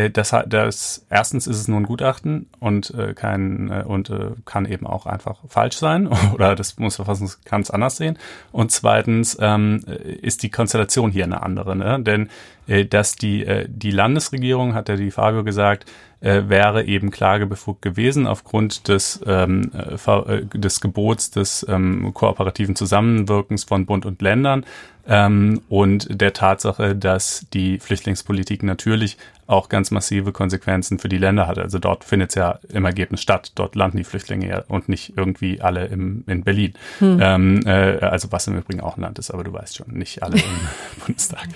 [0.09, 4.65] das, das erstens ist es nur ein Gutachten und äh, kein äh, und äh, kann
[4.65, 8.17] eben auch einfach falsch sein oder das muss Verfassungs es anders sehen.
[8.51, 9.83] Und zweitens ähm,
[10.21, 11.99] ist die Konstellation hier eine andere, ne?
[12.01, 12.29] denn
[12.67, 15.85] äh, dass die äh, die Landesregierung hat ja die Fabio gesagt
[16.19, 22.75] äh, wäre eben klagebefugt gewesen aufgrund des, ähm, äh, äh, des Gebots des ähm, kooperativen
[22.75, 24.65] Zusammenwirkens von Bund und Ländern
[25.07, 29.17] ähm, und der Tatsache, dass die Flüchtlingspolitik natürlich
[29.47, 31.57] auch ganz massive Konsequenzen für die Länder hat.
[31.57, 33.53] Also dort findet es ja im Ergebnis statt.
[33.55, 36.73] Dort landen die Flüchtlinge ja und nicht irgendwie alle im, in Berlin.
[36.99, 37.19] Hm.
[37.21, 40.21] Ähm, äh, also was im Übrigen auch ein Land ist, aber du weißt schon, nicht
[40.21, 40.43] alle im
[41.05, 41.47] Bundestag.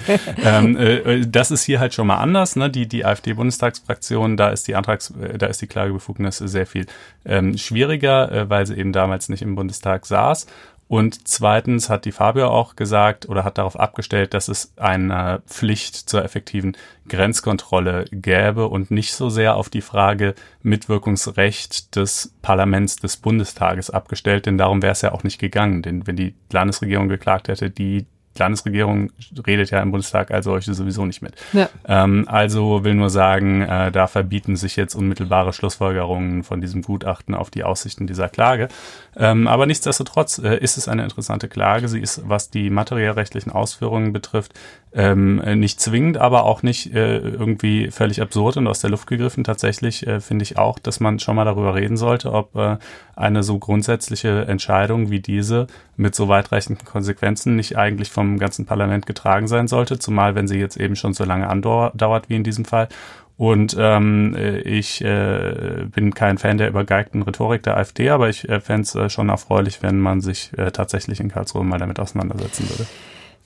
[0.44, 2.56] ähm, äh, das ist hier halt schon mal anders.
[2.56, 2.70] Ne?
[2.70, 6.86] Die, die AfD-Bundestagsfraktion, da ist die Antrags, äh, da ist die Klagebefugnis sehr viel
[7.26, 10.48] ähm, schwieriger, äh, weil sie eben damals nicht im Bundestag saß.
[10.92, 15.96] Und zweitens hat die Fabio auch gesagt oder hat darauf abgestellt, dass es eine Pflicht
[15.96, 16.76] zur effektiven
[17.08, 24.48] Grenzkontrolle gäbe und nicht so sehr auf die Frage Mitwirkungsrecht des Parlaments des Bundestages abgestellt,
[24.48, 25.82] denn darum wäre es ja auch nicht gegangen.
[25.82, 28.06] Denn wenn die Landesregierung geklagt hätte, die
[28.38, 29.12] Landesregierung
[29.46, 31.36] redet ja im Bundestag als solche sowieso nicht mit.
[31.54, 31.70] Ja.
[31.86, 37.36] Ähm, also will nur sagen, äh, da verbieten sich jetzt unmittelbare Schlussfolgerungen von diesem Gutachten
[37.36, 38.70] auf die Aussichten dieser Klage.
[39.18, 41.88] Ähm, aber nichtsdestotrotz äh, ist es eine interessante Klage.
[41.88, 44.54] Sie ist, was die materiellrechtlichen Ausführungen betrifft,
[44.94, 49.44] ähm, nicht zwingend, aber auch nicht äh, irgendwie völlig absurd und aus der Luft gegriffen.
[49.44, 52.78] Tatsächlich äh, finde ich auch, dass man schon mal darüber reden sollte, ob äh,
[53.16, 59.06] eine so grundsätzliche Entscheidung wie diese mit so weitreichenden Konsequenzen nicht eigentlich vom ganzen Parlament
[59.06, 62.66] getragen sein sollte, zumal wenn sie jetzt eben schon so lange andauert wie in diesem
[62.66, 62.89] Fall.
[63.38, 64.36] Und ähm,
[64.66, 68.94] ich äh, bin kein Fan der übergeigten Rhetorik der AfD, aber ich äh, fände es
[68.94, 72.86] äh, schon erfreulich, wenn man sich äh, tatsächlich in Karlsruhe mal damit auseinandersetzen würde.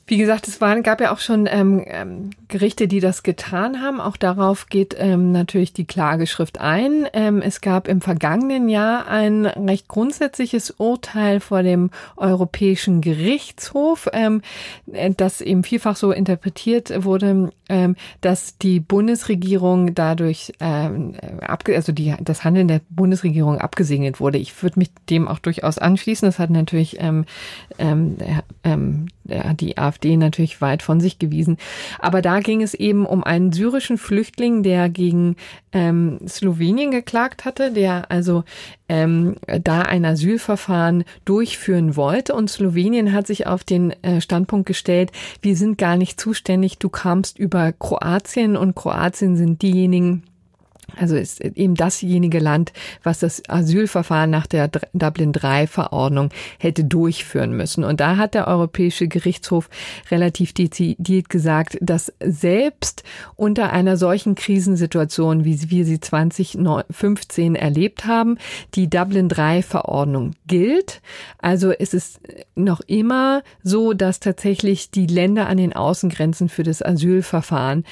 [0.07, 3.99] Wie gesagt, es waren, gab ja auch schon ähm, ähm, Gerichte, die das getan haben.
[3.99, 7.07] Auch darauf geht ähm, natürlich die Klageschrift ein.
[7.13, 14.43] Ähm, es gab im vergangenen Jahr ein recht grundsätzliches Urteil vor dem Europäischen Gerichtshof, ähm,
[15.17, 22.13] das eben vielfach so interpretiert wurde, ähm, dass die Bundesregierung dadurch, ähm, abge also die,
[22.21, 24.37] das Handeln der Bundesregierung abgesegnet wurde.
[24.37, 26.27] Ich würde mich dem auch durchaus anschließen.
[26.27, 27.25] Das hat natürlich ähm,
[27.79, 28.17] ähm,
[28.63, 29.07] ähm,
[29.59, 31.57] die AfD natürlich weit von sich gewiesen.
[31.99, 35.35] Aber da ging es eben um einen syrischen Flüchtling, der gegen
[35.71, 38.43] ähm, Slowenien geklagt hatte, der also
[38.89, 42.33] ähm, da ein Asylverfahren durchführen wollte.
[42.33, 46.89] Und Slowenien hat sich auf den äh, Standpunkt gestellt, wir sind gar nicht zuständig, du
[46.89, 50.23] kamst über Kroatien und Kroatien sind diejenigen,
[50.97, 52.73] also ist eben dasjenige Land,
[53.03, 56.29] was das Asylverfahren nach der Dublin III-Verordnung
[56.59, 57.83] hätte durchführen müssen.
[57.83, 59.69] Und da hat der Europäische Gerichtshof
[60.11, 63.03] relativ dezidiert gesagt, dass selbst
[63.35, 68.37] unter einer solchen Krisensituation, wie wir sie 2015 erlebt haben,
[68.73, 71.01] die Dublin III-Verordnung gilt.
[71.39, 72.19] Also ist es
[72.55, 77.83] noch immer so, dass tatsächlich die Länder an den Außengrenzen für das Asylverfahren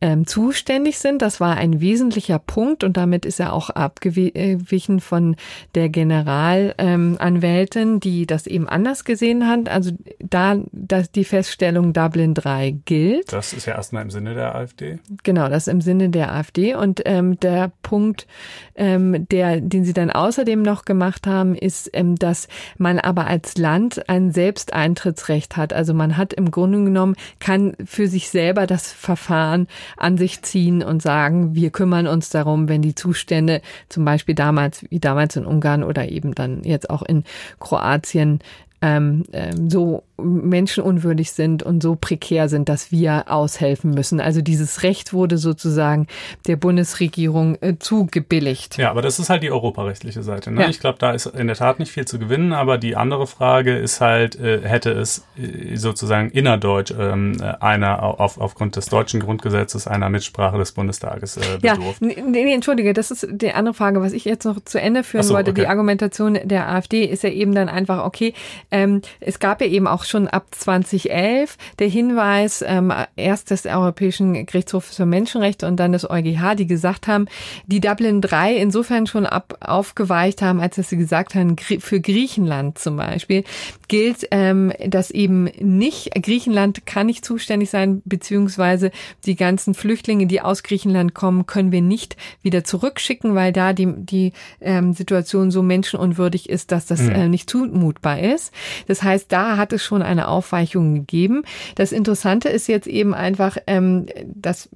[0.00, 1.22] ähm, zuständig sind.
[1.22, 5.36] Das war ein wesentlicher Punkt und damit ist er auch abgewichen von
[5.74, 9.68] der Generalanwältin, ähm, die das eben anders gesehen hat.
[9.68, 9.90] Also
[10.20, 13.32] da dass die Feststellung Dublin 3 gilt.
[13.32, 14.98] Das ist ja erstmal im Sinne der AfD.
[15.22, 16.74] Genau, das ist im Sinne der AfD.
[16.74, 18.26] Und ähm, der Punkt,
[18.74, 23.58] ähm, der, den sie dann außerdem noch gemacht haben, ist, ähm, dass man aber als
[23.58, 25.72] Land ein Selbsteintrittsrecht hat.
[25.72, 30.82] Also man hat im Grunde genommen, kann für sich selber das Verfahren an sich ziehen
[30.82, 35.46] und sagen, wir kümmern uns darum, wenn die Zustände zum Beispiel damals, wie damals in
[35.46, 37.24] Ungarn oder eben dann jetzt auch in
[37.60, 38.40] Kroatien
[38.80, 44.20] ähm, ähm, so menschenunwürdig sind und so prekär sind, dass wir aushelfen müssen.
[44.20, 46.06] Also dieses Recht wurde sozusagen
[46.46, 48.78] der Bundesregierung äh, zugebilligt.
[48.78, 50.50] Ja, aber das ist halt die europarechtliche Seite.
[50.50, 50.62] Ne?
[50.62, 50.68] Ja.
[50.68, 53.76] Ich glaube, da ist in der Tat nicht viel zu gewinnen, aber die andere Frage
[53.76, 59.86] ist halt, äh, hätte es äh, sozusagen innerdeutsch ähm, einer auf, aufgrund des deutschen Grundgesetzes
[59.86, 62.00] einer Mitsprache des Bundestages äh, bedurft?
[62.02, 65.04] Ja, nee, nee, entschuldige, das ist die andere Frage, was ich jetzt noch zu Ende
[65.04, 65.52] führen so, wollte.
[65.52, 65.60] Okay.
[65.62, 68.34] Die Argumentation der AfD ist ja eben dann einfach, okay,
[68.70, 74.46] ähm, es gab ja eben auch schon ab 2011 der Hinweis, ähm, erst des Europäischen
[74.46, 77.26] Gerichtshofs für Menschenrechte und dann des EuGH, die gesagt haben,
[77.66, 82.78] die Dublin 3 insofern schon ab, aufgeweicht haben, als dass sie gesagt haben, für Griechenland
[82.78, 83.44] zum Beispiel
[83.88, 88.90] gilt, ähm, dass eben nicht, Griechenland kann nicht zuständig sein, beziehungsweise
[89.24, 93.86] die ganzen Flüchtlinge, die aus Griechenland kommen, können wir nicht wieder zurückschicken, weil da die,
[93.96, 97.10] die ähm, Situation so menschenunwürdig ist, dass das mhm.
[97.10, 98.52] äh, nicht zumutbar ist.
[98.86, 101.42] Das heißt, da hat es schon eine Aufweichung gegeben.
[101.74, 104.68] Das Interessante ist jetzt eben einfach, ähm, dass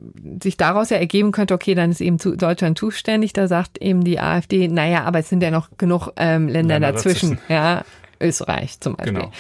[0.43, 3.33] sich daraus ja ergeben könnte, okay, dann ist eben zu Deutschland zuständig.
[3.33, 6.93] Da sagt eben die AfD, naja, aber es sind ja noch genug ähm, Länder, Länder
[6.93, 7.31] dazwischen.
[7.31, 7.53] dazwischen.
[7.53, 7.85] Ja,
[8.21, 9.15] Österreich zum Beispiel.
[9.15, 9.33] Genau.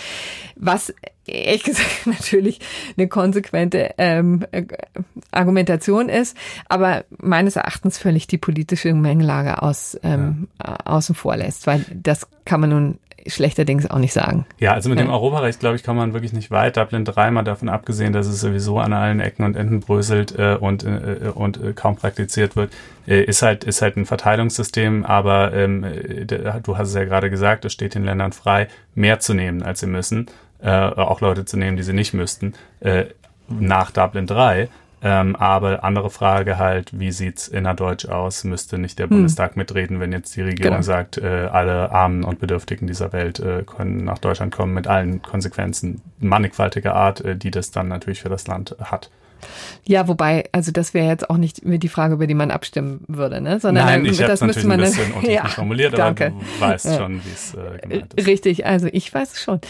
[0.56, 0.92] Was
[1.26, 2.60] ehrlich gesagt natürlich
[2.96, 4.64] eine konsequente ähm, äh,
[5.30, 6.36] Argumentation ist,
[6.68, 10.76] aber meines Erachtens völlig die politische Mengenlage aus, ähm, ja.
[10.84, 14.46] außen vor lässt, weil das kann man nun schlechterdings auch nicht sagen.
[14.58, 15.04] Ja, also mit ja.
[15.04, 16.76] dem Europarecht, glaube ich, kann man wirklich nicht weit.
[16.76, 20.84] Dublin dreimal davon abgesehen, dass es sowieso an allen Ecken und Enden bröselt äh, und,
[20.84, 22.72] äh, und äh, kaum praktiziert wird,
[23.06, 25.84] äh, ist halt ist halt ein Verteilungssystem, aber ähm,
[26.26, 29.80] du hast es ja gerade gesagt, es steht den Ländern frei, mehr zu nehmen, als
[29.80, 30.26] sie müssen,
[30.62, 33.06] äh, auch Leute zu nehmen, die sie nicht müssten, äh,
[33.48, 34.68] nach Dublin 3.
[35.04, 38.44] Ähm, aber andere Frage halt, wie sieht's innerdeutsch aus?
[38.44, 39.16] Müsste nicht der hm.
[39.16, 40.82] Bundestag mitreden, wenn jetzt die Regierung genau.
[40.82, 45.20] sagt, äh, alle Armen und Bedürftigen dieser Welt äh, können nach Deutschland kommen mit allen
[45.20, 49.10] Konsequenzen mannigfaltiger Art, äh, die das dann natürlich für das Land hat.
[49.84, 53.40] Ja, wobei, also das wäre jetzt auch nicht die Frage, über die man abstimmen würde,
[53.40, 53.58] ne?
[53.60, 56.26] Sondern Nein, ich das müsste man ein bisschen dann, ja, formuliert, danke.
[56.26, 58.26] aber du weißt schon, wie es äh, gemeint ist.
[58.26, 59.60] Richtig, also ich weiß es schon.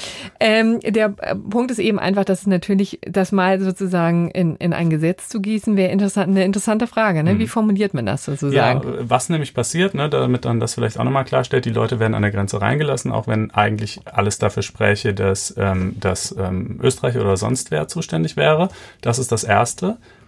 [0.41, 4.73] Ähm, der äh, Punkt ist eben einfach, dass es natürlich, das mal sozusagen in, in
[4.73, 7.39] ein Gesetz zu gießen, wäre interessant, eine interessante Frage, ne?
[7.39, 7.49] Wie mhm.
[7.49, 8.83] formuliert man das sozusagen?
[8.83, 12.15] Ja, was nämlich passiert, ne, damit dann das vielleicht auch nochmal klarstellt, die Leute werden
[12.15, 17.17] an der Grenze reingelassen, auch wenn eigentlich alles dafür spräche, dass, ähm, dass ähm, Österreich
[17.17, 18.69] oder sonst wer zuständig wäre.
[19.01, 19.62] Das ist das Erste.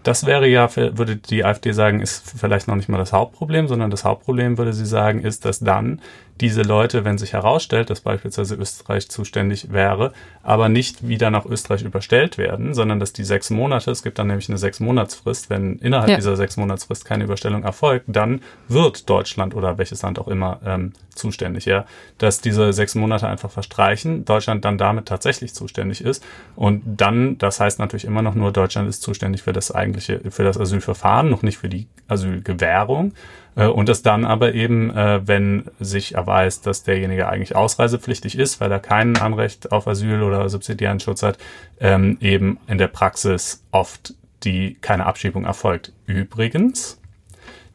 [0.02, 3.90] Das wäre ja, würde die AfD sagen, ist vielleicht noch nicht mal das Hauptproblem, sondern
[3.90, 6.02] das Hauptproblem, würde sie sagen, ist, dass dann
[6.40, 10.12] diese Leute, wenn sich herausstellt, dass beispielsweise Österreich zuständig wäre,
[10.42, 14.26] aber nicht wieder nach Österreich überstellt werden, sondern dass die sechs Monate, es gibt dann
[14.26, 16.16] nämlich eine sechs Monatsfrist, wenn innerhalb ja.
[16.16, 20.92] dieser sechs Monatsfrist keine Überstellung erfolgt, dann wird Deutschland oder welches Land auch immer ähm,
[21.14, 21.84] zuständig, ja,
[22.18, 26.24] dass diese sechs Monate einfach verstreichen, Deutschland dann damit tatsächlich zuständig ist
[26.56, 30.42] und dann, das heißt natürlich immer noch nur, Deutschland ist zuständig für das eigentliche, für
[30.42, 35.66] das Asylverfahren, noch nicht für die Asylgewährung äh, und das dann aber eben, äh, wenn
[35.78, 41.00] sich erweist, dass derjenige eigentlich ausreisepflichtig ist, weil er kein Anrecht auf Asyl oder subsidiären
[41.00, 41.38] Schutz hat,
[41.80, 45.92] ähm, eben in der Praxis oft die keine Abschiebung erfolgt.
[46.06, 47.00] Übrigens,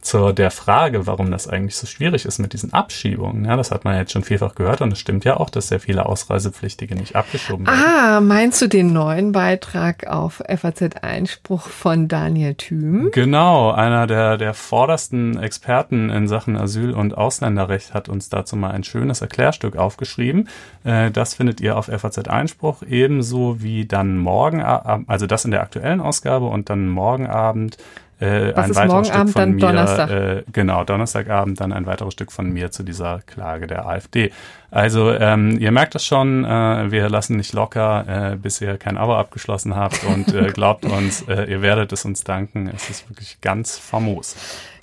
[0.02, 3.46] zu der Frage, warum das eigentlich so schwierig ist mit diesen Abschiebungen.
[3.46, 5.82] Ja, das hat man jetzt schon vielfach gehört und es stimmt ja auch, dass sehr
[5.82, 7.80] viele Ausreisepflichtige nicht abgeschoben werden.
[7.80, 13.10] Ah, meinst du den neuen Beitrag auf FAZ Einspruch von Daniel Thüm?
[13.12, 18.72] Genau, einer der, der vordersten Experten in Sachen Asyl- und Ausländerrecht hat uns dazu mal
[18.72, 20.48] ein schönes Erklärstück aufgeschrieben.
[20.86, 25.62] Äh, das findet ihr auf FAZ Einspruch, ebenso wie dann morgen, also das in der
[25.62, 27.78] aktuellen Ausgabe und dann morgen Abend
[28.20, 30.10] äh, Was ein ist morgen Stück Abend von dann mir, Donnerstag?
[30.10, 34.32] Äh, genau, Donnerstagabend dann ein weiteres Stück von mir zu dieser Klage der AfD.
[34.72, 38.98] Also ähm, ihr merkt es schon, äh, wir lassen nicht locker, äh, bis ihr kein
[38.98, 42.70] Abo abgeschlossen habt und äh, glaubt uns, äh, ihr werdet es uns danken.
[42.74, 44.36] Es ist wirklich ganz famos.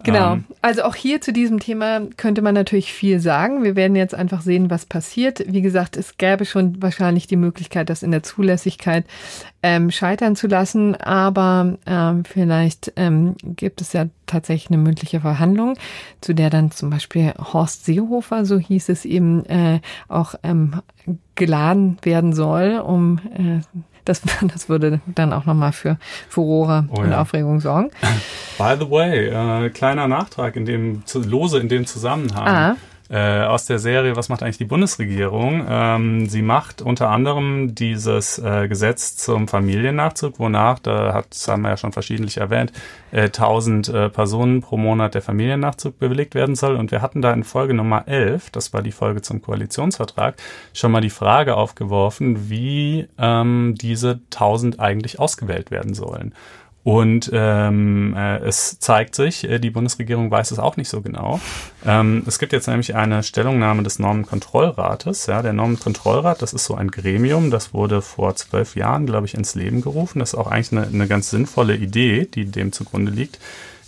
[0.02, 0.34] Genau.
[0.34, 3.64] Ähm, also auch hier zu diesem Thema könnte man natürlich viel sagen.
[3.64, 5.42] Wir werden jetzt einfach sehen, was passiert.
[5.46, 9.04] Wie gesagt, es gäbe schon wahrscheinlich die Möglichkeit, das in der Zulässigkeit
[9.62, 10.94] ähm, scheitern zu lassen.
[10.96, 15.76] Aber ähm, vielleicht ähm, gibt es ja tatsächlich eine mündliche Verhandlung,
[16.20, 20.82] zu der dann zum Beispiel Horst Seehofer, so hieß es eben, äh, auch ähm,
[21.34, 23.60] geladen werden soll, um äh,
[24.04, 24.22] das,
[24.52, 25.98] das würde dann auch nochmal für
[26.28, 27.20] Furore oh, und ja.
[27.20, 27.90] Aufregung sorgen.
[28.58, 32.46] By the way, äh, kleiner Nachtrag in dem, lose in dem Zusammenhang.
[32.46, 32.76] Ah
[33.08, 35.64] äh, aus der Serie Was macht eigentlich die Bundesregierung?
[35.68, 41.62] Ähm, sie macht unter anderem dieses äh, Gesetz zum Familiennachzug, wonach, da hat, das haben
[41.62, 42.72] wir ja schon verschiedentlich erwähnt,
[43.12, 46.76] äh, 1000 äh, Personen pro Monat der Familiennachzug bewilligt werden soll.
[46.76, 50.36] Und wir hatten da in Folge Nummer 11, das war die Folge zum Koalitionsvertrag,
[50.72, 56.34] schon mal die Frage aufgeworfen, wie ähm, diese 1000 eigentlich ausgewählt werden sollen.
[56.86, 61.40] Und ähm, äh, es zeigt sich, äh, die Bundesregierung weiß es auch nicht so genau.
[61.84, 65.26] Ähm, es gibt jetzt nämlich eine Stellungnahme des Normenkontrollrates.
[65.26, 69.34] Ja, der Normenkontrollrat, das ist so ein Gremium, das wurde vor zwölf Jahren, glaube ich,
[69.34, 70.20] ins Leben gerufen.
[70.20, 73.40] Das ist auch eigentlich eine, eine ganz sinnvolle Idee, die dem zugrunde liegt.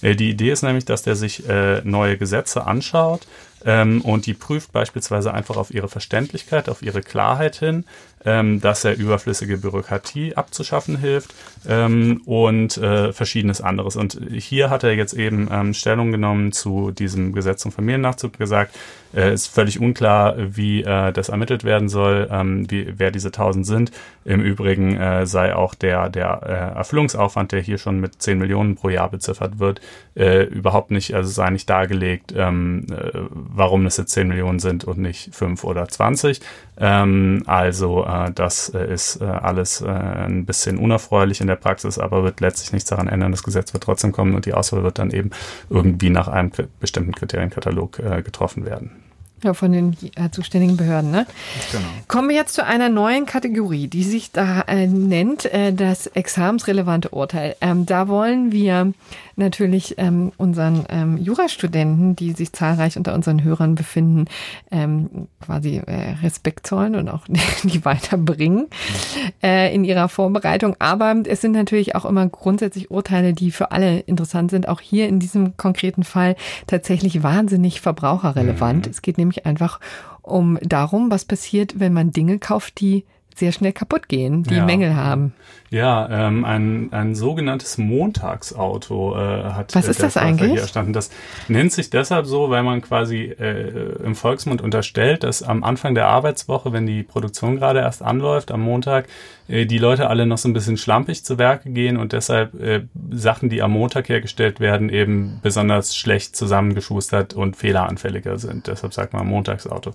[0.03, 3.28] Äh, die Idee ist nämlich, dass der sich äh, neue Gesetze anschaut
[3.64, 7.84] ähm, und die prüft beispielsweise einfach auf ihre Verständlichkeit, auf ihre Klarheit hin
[8.28, 11.34] ähm, dass er überflüssige Bürokratie abzuschaffen hilft
[11.66, 13.96] ähm, und äh, verschiedenes anderes.
[13.96, 18.76] Und hier hat er jetzt eben ähm, Stellung genommen zu diesem Gesetz zum Familiennachzug gesagt,
[19.14, 23.66] äh, ist völlig unklar, wie äh, das ermittelt werden soll, ähm, wie, wer diese tausend
[23.66, 23.92] sind.
[24.24, 28.76] Im Übrigen äh, sei auch der, der äh, Erfüllungsaufwand, der hier schon mit 10 Millionen
[28.76, 29.80] pro Jahr beziffert wird,
[30.14, 34.84] äh, überhaupt nicht, also sei nicht dargelegt, ähm, äh, warum es jetzt 10 Millionen sind
[34.84, 36.40] und nicht 5 oder 20.
[36.78, 41.98] Ähm, also äh, das äh, ist äh, alles äh, ein bisschen unerfreulich in der Praxis,
[41.98, 43.32] aber wird letztlich nichts daran ändern.
[43.32, 45.30] Das Gesetz wird trotzdem kommen und die Auswahl wird dann eben
[45.70, 46.50] irgendwie nach einem
[46.80, 48.90] bestimmten Kriterienkatalog äh, getroffen werden.
[49.42, 51.12] Ja, von den äh, zuständigen Behörden.
[51.12, 51.24] Ne?
[51.70, 51.84] Genau.
[52.08, 57.10] Kommen wir jetzt zu einer neuen Kategorie, die sich da äh, nennt äh, das examensrelevante
[57.10, 57.54] Urteil.
[57.60, 58.92] Ähm, da wollen wir
[59.39, 64.26] natürlich ähm, unseren ähm, Jurastudenten, die sich zahlreich unter unseren Hörern befinden,
[64.70, 67.24] ähm, quasi äh, Respekt zollen und auch
[67.62, 68.66] die weiterbringen
[69.43, 70.76] äh, in ihrer Vorbereitung.
[70.78, 74.68] Aber es sind natürlich auch immer grundsätzlich Urteile, die für alle interessant sind.
[74.68, 76.36] Auch hier in diesem konkreten Fall
[76.66, 78.86] tatsächlich wahnsinnig verbraucherrelevant.
[78.86, 78.91] Mhm.
[78.91, 79.80] Es geht nämlich einfach
[80.22, 83.05] um darum, was passiert, wenn man Dinge kauft, die
[83.39, 84.64] sehr schnell kaputt gehen, die ja.
[84.64, 85.32] Mängel haben.
[85.70, 90.53] Ja, ähm, ein, ein sogenanntes Montagsauto äh, hat Was ist das eigentlich?
[90.53, 90.95] Hier erstanden.
[90.95, 91.11] Das
[91.47, 96.07] nennt sich deshalb so, weil man quasi äh, im Volksmund unterstellt, dass am Anfang der
[96.09, 99.09] Arbeitswoche, wenn die Produktion gerade erst anläuft, am Montag,
[99.47, 102.84] äh, die Leute alle noch so ein bisschen schlampig zu Werke gehen und deshalb äh,
[103.11, 108.68] Sachen, die am Montag hergestellt werden, eben besonders schlecht zusammengeschustert und fehleranfälliger sind.
[108.68, 109.93] Deshalb sagt man Montagsauto.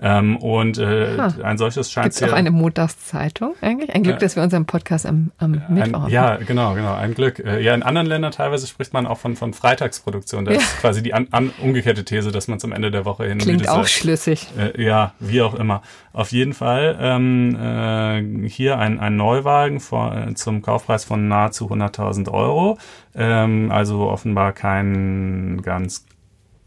[0.00, 3.94] Ähm, und äh, ein solches scheint Gibt's auch eine Montagszeitung eigentlich?
[3.94, 6.10] Ein Glück, dass wir unseren Podcast am, am Mittwoch haben.
[6.10, 7.38] Ja, genau, genau, ein Glück.
[7.38, 10.44] Äh, ja, in anderen Ländern teilweise spricht man auch von, von Freitagsproduktion.
[10.44, 10.60] Das ja.
[10.60, 13.68] ist quasi die an, an, umgekehrte These, dass man zum Ende der Woche hin Klingt
[13.68, 14.48] auch schlüssig.
[14.58, 15.82] Äh, ja, wie auch immer.
[16.12, 21.70] Auf jeden Fall ähm, äh, hier ein, ein Neuwagen vor, äh, zum Kaufpreis von nahezu
[21.70, 22.78] 100.000 Euro.
[23.14, 26.06] Ähm, also offenbar kein ganz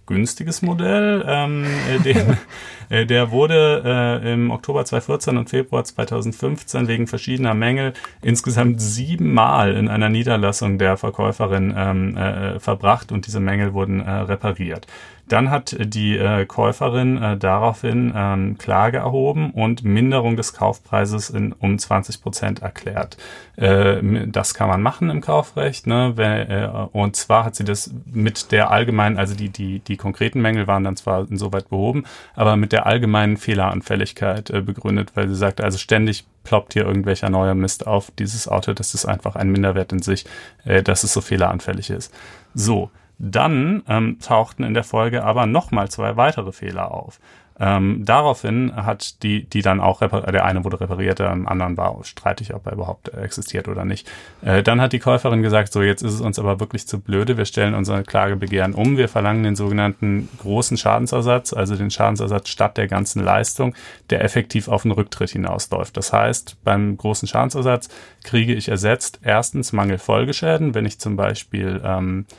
[0.10, 1.24] günstiges Modell.
[1.26, 2.38] Ähm, äh, den,
[2.90, 9.78] äh, der wurde äh, im Oktober 2014 und Februar 2015 wegen verschiedener Mängel insgesamt siebenmal
[9.78, 14.88] in einer Niederlassung der Verkäuferin ähm, äh, verbracht und diese Mängel wurden äh, repariert.
[15.30, 21.54] Dann hat die äh, Käuferin äh, daraufhin ähm, Klage erhoben und Minderung des Kaufpreises in,
[21.54, 23.18] um 20 Prozent erklärt.
[23.56, 25.86] Äh, das kann man machen im Kaufrecht.
[25.86, 26.14] Ne?
[26.16, 30.42] Wenn, äh, und zwar hat sie das mit der allgemeinen, also die, die, die konkreten
[30.42, 32.06] Mängel waren dann zwar insoweit behoben,
[32.36, 37.30] aber mit der allgemeinen Fehleranfälligkeit äh, begründet, weil sie sagte, also ständig ploppt hier irgendwelcher
[37.30, 38.74] neuer Mist auf dieses Auto.
[38.74, 40.26] Das ist einfach ein Minderwert in sich,
[40.66, 42.12] äh, dass es so fehleranfällig ist.
[42.56, 47.20] So, dann ähm, tauchten in der Folge aber nochmal zwei weitere Fehler auf.
[47.62, 52.54] Ähm, daraufhin hat die, die dann auch, der eine wurde repariert, der anderen war streitig,
[52.54, 54.10] ob er überhaupt existiert oder nicht.
[54.42, 57.38] Äh, dann hat die Käuferin gesagt, so jetzt ist es uns aber wirklich zu blöde,
[57.38, 62.78] wir stellen unser Klagebegehren um, wir verlangen den sogenannten großen Schadensersatz, also den Schadensersatz statt
[62.78, 63.76] der ganzen Leistung,
[64.10, 65.98] der effektiv auf den Rücktritt hinausläuft.
[65.98, 67.90] Das heißt, beim großen Schadensersatz
[68.24, 72.34] kriege ich ersetzt erstens Mangelfolgeschäden, wenn ich zum Beispiel ähm, äh,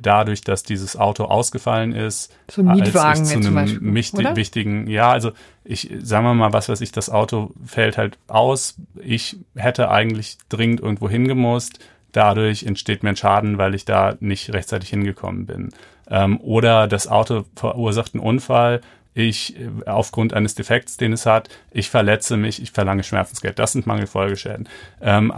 [0.00, 4.86] dadurch, dass dieses Auto ausgefallen ist, so ein Mietwagen als ich zu einem wichtig, wichtigen,
[4.86, 5.32] ja, also
[5.64, 8.76] ich, sagen wir mal, was weiß ich, das Auto fällt halt aus.
[9.02, 11.80] Ich hätte eigentlich dringend irgendwo hingemusst.
[12.12, 15.70] Dadurch entsteht mir ein Schaden, weil ich da nicht rechtzeitig hingekommen bin.
[16.08, 18.80] Ähm, oder das Auto verursacht einen Unfall.
[19.14, 23.58] Ich, äh, aufgrund eines Defekts, den es hat, ich verletze mich, ich verlange Schmerzensgeld.
[23.58, 24.68] Das sind Mangelfolgeschäden.
[25.00, 25.32] Ähm,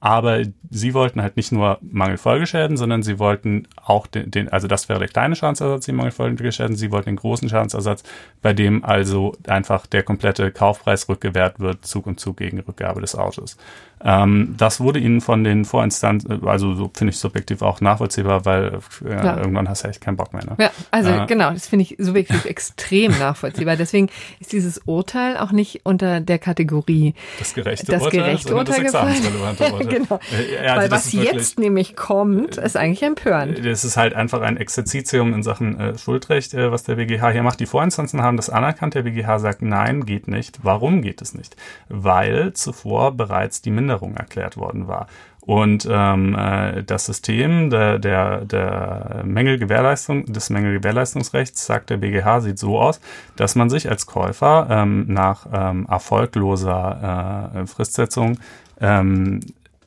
[0.00, 4.88] aber sie wollten halt nicht nur Mangelfolgeschäden, sondern sie wollten auch den, den also das
[4.88, 8.04] wäre der kleine Schadensersatz, die Mangelfolgeschäden, sie wollten den großen Schadensersatz,
[8.40, 13.16] bei dem also einfach der komplette Kaufpreis rückgewährt wird, Zug und Zug gegen Rückgabe des
[13.16, 13.56] Autos.
[14.04, 18.78] Ähm, das wurde ihnen von den Vorinstanzen, also so finde ich subjektiv auch nachvollziehbar, weil
[19.04, 20.44] äh, irgendwann hast du echt keinen Bock mehr.
[20.44, 20.56] Ne?
[20.58, 23.76] Ja, also äh, genau, das finde ich subjektiv extrem nachvollziehbar.
[23.76, 28.84] Deswegen ist dieses Urteil auch nicht unter der Kategorie das gerechte das Urteil, gerechte Urteil
[28.84, 29.87] das gefallen.
[29.88, 30.00] Urteil.
[30.00, 30.20] genau.
[30.32, 33.64] Äh, also weil was wirklich, jetzt nämlich kommt, ist eigentlich empörend.
[33.64, 37.42] Das ist halt einfach ein Exerzitium in Sachen äh, Schuldrecht, äh, was der BGH hier
[37.42, 37.60] macht.
[37.60, 38.94] Die Vorinstanzen haben das anerkannt.
[38.94, 40.58] Der BGH sagt, nein, geht nicht.
[40.62, 41.56] Warum geht es nicht?
[41.88, 45.08] Weil zuvor bereits die Minderung erklärt worden war.
[45.48, 52.58] Und ähm, äh, das System der, der, der Mängelgewährleistung, des Mängelgewährleistungsrechts, sagt der BGH, sieht
[52.58, 53.00] so aus,
[53.36, 58.38] dass man sich als Käufer ähm, nach ähm, erfolgloser äh, Fristsetzung
[58.78, 59.40] ähm,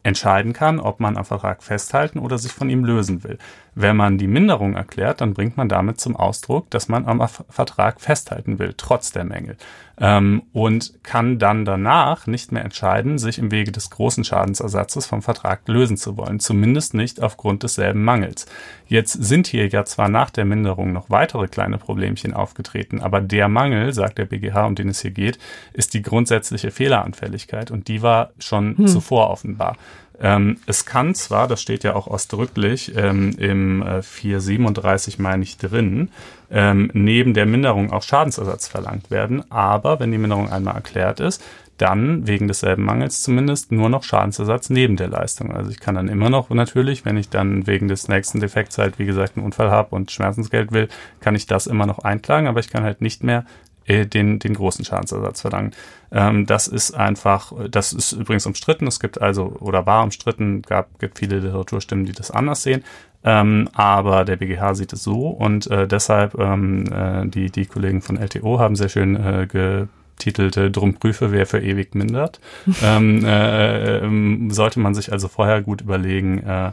[0.04, 3.38] entscheiden kann, ob man am Vertrag festhalten oder sich von ihm lösen will.
[3.76, 8.02] Wenn man die Minderung erklärt, dann bringt man damit zum Ausdruck, dass man am Vertrag
[8.02, 9.58] festhalten will, trotz der Mängel.
[10.04, 15.22] Ähm, und kann dann danach nicht mehr entscheiden, sich im Wege des großen Schadensersatzes vom
[15.22, 18.48] Vertrag lösen zu wollen, zumindest nicht aufgrund desselben Mangels.
[18.88, 23.48] Jetzt sind hier ja zwar nach der Minderung noch weitere kleine Problemchen aufgetreten, aber der
[23.48, 25.38] Mangel, sagt der BGH, um den es hier geht,
[25.72, 28.88] ist die grundsätzliche Fehleranfälligkeit und die war schon hm.
[28.88, 29.78] zuvor offenbar.
[30.22, 35.58] Ähm, es kann zwar, das steht ja auch ausdrücklich ähm, im äh, 437 meine ich
[35.58, 36.10] drin,
[36.52, 41.44] ähm, neben der Minderung auch Schadensersatz verlangt werden, aber wenn die Minderung einmal erklärt ist,
[41.82, 45.52] dann wegen desselben Mangels zumindest nur noch Schadensersatz neben der Leistung.
[45.52, 49.00] Also ich kann dann immer noch natürlich, wenn ich dann wegen des nächsten Defekts halt
[49.00, 50.90] wie gesagt einen Unfall habe und Schmerzensgeld will,
[51.22, 54.54] kann ich das immer noch einklagen, aber ich kann halt nicht mehr äh, den, den
[54.54, 55.72] großen Schadensersatz verlangen.
[56.12, 58.88] Ähm, das ist einfach, das ist übrigens umstritten.
[58.88, 62.84] Es gibt also, oder war umstritten, gab, gibt viele Literaturstimmen, die das anders sehen.
[63.24, 68.02] Ähm, aber der BGH sieht es so und äh, deshalb ähm, äh, die, die Kollegen
[68.02, 72.40] von LTO haben sehr schön äh, getitelte Drum prüfe, wer für ewig mindert.
[72.84, 76.72] ähm, äh, äh, sollte man sich also vorher gut überlegen, äh,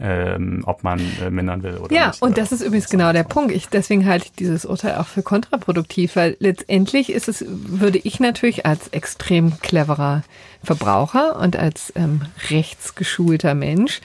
[0.00, 2.20] ähm, ob man äh, mindern will oder ja, nicht.
[2.20, 3.52] Ja, und das ist übrigens genau der Punkt.
[3.52, 8.20] Ich, deswegen halte ich dieses Urteil auch für kontraproduktiv, weil letztendlich ist es, würde ich
[8.20, 10.22] natürlich als extrem cleverer
[10.62, 14.00] Verbraucher und als ähm, rechtsgeschulter Mensch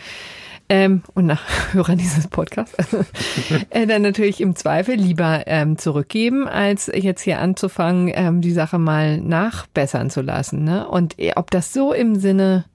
[0.67, 1.43] ähm, und nach
[1.73, 2.75] Hörern dieses Podcasts,
[3.69, 8.79] äh, dann natürlich im Zweifel lieber ähm, zurückgeben, als jetzt hier anzufangen, ähm, die Sache
[8.79, 10.63] mal nachbessern zu lassen.
[10.63, 10.87] Ne?
[10.87, 12.65] Und äh, ob das so im Sinne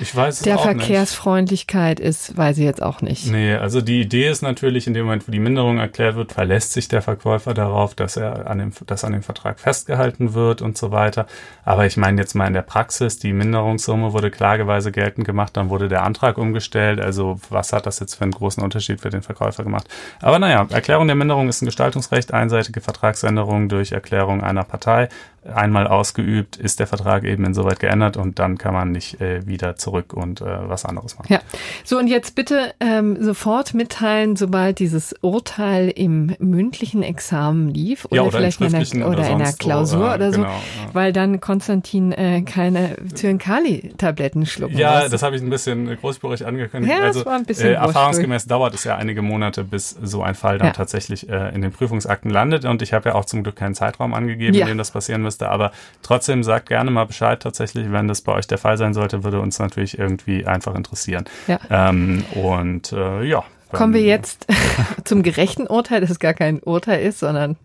[0.00, 2.08] ich weiß der Verkehrsfreundlichkeit nicht.
[2.08, 3.26] ist, weiß ich jetzt auch nicht.
[3.26, 6.72] Nee, also die Idee ist natürlich, in dem Moment, wo die Minderung erklärt wird, verlässt
[6.72, 10.76] sich der Verkäufer darauf, dass er an dem, dass an dem Vertrag festgehalten wird und
[10.76, 11.26] so weiter.
[11.64, 15.70] Aber ich meine jetzt mal in der Praxis, die Minderungssumme wurde klageweise geltend gemacht, dann
[15.70, 17.00] wurde der Antrag umgestellt.
[17.00, 19.88] Also was hat das jetzt für einen großen Unterschied für den Verkäufer gemacht?
[20.20, 25.08] Aber naja, Erklärung der Minderung ist ein Gestaltungsrecht, einseitige Vertragsänderung durch Erklärung einer Partei
[25.44, 29.76] einmal ausgeübt, ist der Vertrag eben insoweit geändert und dann kann man nicht äh, wieder
[29.76, 31.32] zurück und äh, was anderes machen.
[31.32, 31.40] Ja,
[31.84, 38.16] so und jetzt bitte ähm, sofort mitteilen, sobald dieses Urteil im mündlichen Examen lief oder,
[38.16, 40.94] ja, oder vielleicht in einer, oder, oder in einer Klausur so, oder so, genau, ja.
[40.94, 45.10] weil dann Konstantin äh, keine Zyankali-Tabletten schlucken Ja, muss.
[45.10, 46.92] das habe ich ein bisschen großspurig angekündigt.
[46.96, 50.22] Ja, also das war ein bisschen äh, erfahrungsgemäß dauert es ja einige Monate, bis so
[50.22, 50.72] ein Fall dann Ja.
[50.72, 54.14] tatsächlich äh, in den Prüfungsakten landet und ich habe ja auch zum Glück keinen Zeitraum
[54.14, 55.72] angegeben, in dem das passieren müsste, aber
[56.02, 59.40] trotzdem sagt gerne mal Bescheid tatsächlich, wenn das bei euch der Fall sein sollte, würde
[59.40, 61.24] uns natürlich irgendwie einfach interessieren.
[61.46, 61.58] Ja.
[61.70, 63.44] Ähm, und äh, ja.
[63.70, 64.46] Kommen wir jetzt
[65.04, 67.56] zum gerechten Urteil, das gar kein Urteil ist, sondern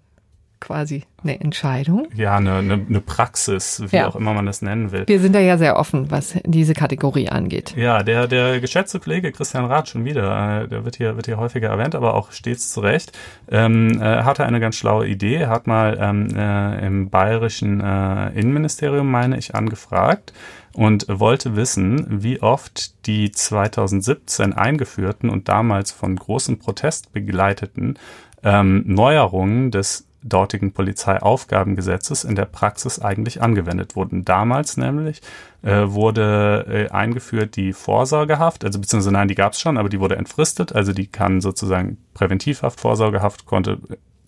[0.59, 2.07] quasi eine Entscheidung.
[2.15, 4.07] Ja, eine, eine, eine Praxis, wie Ja.
[4.07, 5.03] auch immer man das nennen will.
[5.07, 7.75] Wir sind da ja sehr offen, was diese Kategorie angeht.
[7.75, 11.37] Ja, der, der geschätzte Kollege Christian Rath schon wieder, äh, der wird hier, wird hier
[11.37, 13.17] häufiger erwähnt, aber auch stets zu Recht,
[13.49, 19.09] ähm, äh, hatte eine ganz schlaue Idee, hat mal ähm, äh, im bayerischen äh, Innenministerium,
[19.09, 20.33] meine ich, angefragt
[20.73, 27.97] und wollte wissen, wie oft die 2017 eingeführten und damals von großem Protest begleiteten
[28.43, 34.25] ähm, Neuerungen des dortigen Polizeiaufgabengesetzes in der Praxis eigentlich angewendet wurden.
[34.25, 35.21] Damals nämlich
[35.63, 39.99] äh, wurde äh, eingeführt die Vorsorgehaft, also beziehungsweise nein, die gab es schon, aber die
[39.99, 43.79] wurde entfristet, also die kann sozusagen Präventivhaft, Vorsorgehaft konnte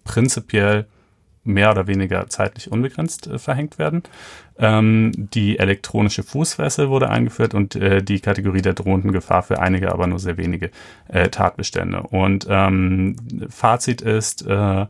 [0.03, 0.87] prinzipiell
[1.43, 4.03] mehr oder weniger zeitlich unbegrenzt äh, verhängt werden.
[4.57, 9.91] Ähm, die elektronische Fußfessel wurde eingeführt und äh, die Kategorie der drohenden Gefahr für einige,
[9.91, 10.69] aber nur sehr wenige
[11.07, 12.01] äh, Tatbestände.
[12.03, 13.15] Und ähm,
[13.49, 14.85] Fazit ist, äh, äh,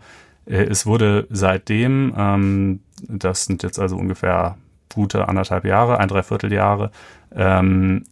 [0.56, 4.58] es wurde seitdem, ähm, das sind jetzt also ungefähr
[4.94, 6.92] gute anderthalb Jahre, ein Dreivierteljahre,
[7.36, 8.04] ähm,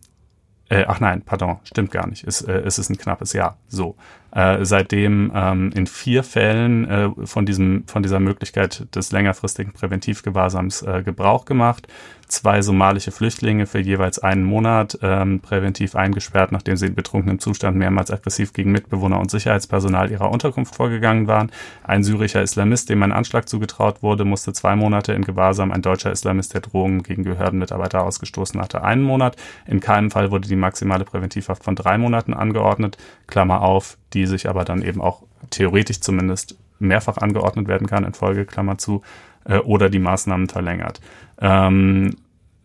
[0.69, 2.25] äh, ach nein, pardon, stimmt gar nicht.
[2.25, 3.57] Es, äh, es ist ein knappes Jahr.
[3.67, 3.95] So.
[4.31, 10.81] Äh, seitdem ähm, in vier Fällen äh, von, diesem, von dieser Möglichkeit des längerfristigen Präventivgewahrsams
[10.81, 11.87] äh, Gebrauch gemacht.
[12.27, 17.77] Zwei somalische Flüchtlinge für jeweils einen Monat ähm, präventiv eingesperrt, nachdem sie in betrunkenem Zustand
[17.77, 21.53] mehrmals aggressiv gegen Mitbewohner und Sicherheitspersonal ihrer Unterkunft vorgegangen waren.
[21.83, 25.71] Ein syrischer Islamist, dem ein Anschlag zugetraut wurde, musste zwei Monate in Gewahrsam.
[25.71, 29.37] Ein deutscher Islamist, der Drohungen gegen Behördenmitarbeiter ausgestoßen hatte, einen Monat.
[29.65, 32.97] In keinem Fall wurde die maximale Präventivhaft von drei Monaten angeordnet.
[33.27, 38.13] Klammer auf, die sich aber dann eben auch theoretisch zumindest mehrfach angeordnet werden kann in
[38.13, 39.01] Folge, Klammer zu,
[39.45, 41.01] äh, oder die Maßnahmen verlängert.
[41.39, 42.15] Ähm,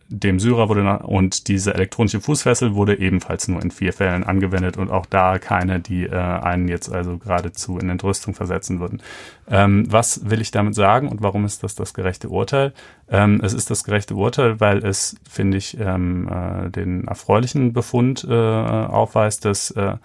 [0.09, 4.91] dem Syrer wurde und diese elektronische Fußfessel wurde ebenfalls nur in vier Fällen angewendet und
[4.91, 9.01] auch da keine, die äh, einen jetzt also geradezu in Entrüstung versetzen würden.
[9.49, 12.73] Ähm, was will ich damit sagen und warum ist das das gerechte Urteil?
[13.09, 18.23] Ähm, es ist das gerechte Urteil, weil es, finde ich, ähm, äh, den erfreulichen Befund
[18.29, 19.95] äh, aufweist, dass äh,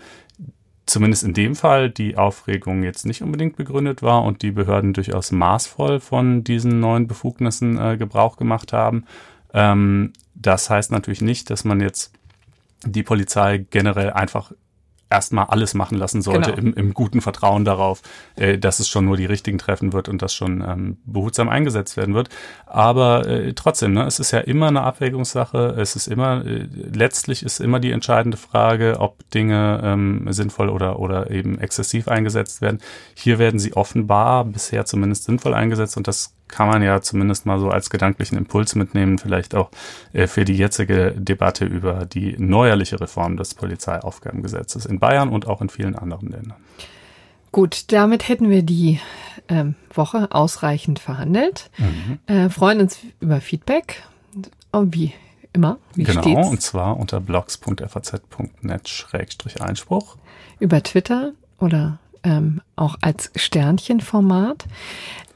[0.88, 5.32] zumindest in dem Fall die Aufregung jetzt nicht unbedingt begründet war und die Behörden durchaus
[5.32, 9.04] maßvoll von diesen neuen Befugnissen äh, Gebrauch gemacht haben.
[9.52, 12.12] Ähm, das heißt natürlich nicht, dass man jetzt
[12.84, 14.52] die Polizei generell einfach
[15.10, 16.68] erstmal alles machen lassen sollte, Genau.
[16.68, 18.02] im, im guten Vertrauen darauf,
[18.36, 21.96] äh, dass es schon nur die richtigen treffen wird und das schon ähm, behutsam eingesetzt
[21.96, 22.28] werden wird.
[22.66, 25.74] Aber äh, trotzdem, ne, es ist ja immer eine Abwägungssache.
[25.78, 30.98] Es ist immer, äh, letztlich ist immer die entscheidende Frage, ob Dinge ähm, sinnvoll oder,
[30.98, 32.78] oder eben exzessiv eingesetzt werden.
[33.14, 37.58] Hier werden sie offenbar bisher zumindest sinnvoll eingesetzt und das kann man ja zumindest mal
[37.58, 39.70] so als gedanklichen Impuls mitnehmen, vielleicht auch
[40.12, 45.60] äh, für die jetzige Debatte über die neuerliche Reform des Polizeiaufgabengesetzes in Bayern und auch
[45.60, 46.56] in vielen anderen Ländern.
[47.52, 49.00] Gut, damit hätten wir die
[49.48, 51.70] ähm, Woche ausreichend verhandelt.
[51.78, 52.18] Mhm.
[52.26, 54.02] Äh, freuen uns über Feedback.
[54.70, 55.14] Und wie
[55.54, 56.48] immer, wie genau, steht's?
[56.48, 60.16] und zwar unter blogs.faz.net-einspruch.
[60.60, 64.66] Über Twitter oder ähm, auch als Sternchenformat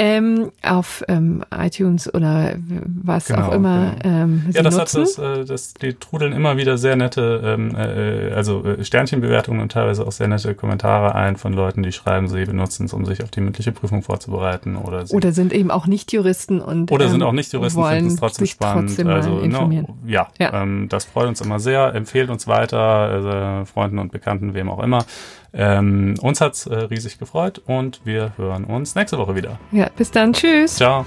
[0.03, 4.23] ähm, auf ähm, iTunes oder was genau, auch immer genau.
[4.23, 5.01] ähm, Ja, das nutzen.
[5.01, 9.63] hat das, äh, das, die trudeln immer wieder sehr nette, ähm, äh, also äh, Sternchenbewertungen
[9.63, 13.05] und teilweise auch sehr nette Kommentare ein von Leuten, die schreiben, sie benutzen es, um
[13.05, 16.91] sich auf die mündliche Prüfung vorzubereiten oder sie oder sind eben auch nicht Juristen und
[16.91, 18.89] oder sind ähm, auch nicht Juristen, finden es trotzdem spannend.
[18.89, 20.63] Trotzdem also no, ja, ja.
[20.63, 21.95] Ähm, das freut uns immer sehr.
[21.95, 25.05] Empfehlt uns weiter, also Freunden und Bekannten, wem auch immer.
[25.55, 29.59] Ähm, uns hat's äh, riesig gefreut und wir hören uns nächste Woche wieder.
[29.71, 30.33] Ja, bis dann.
[30.33, 30.77] Tschüss.
[30.77, 31.05] Ciao.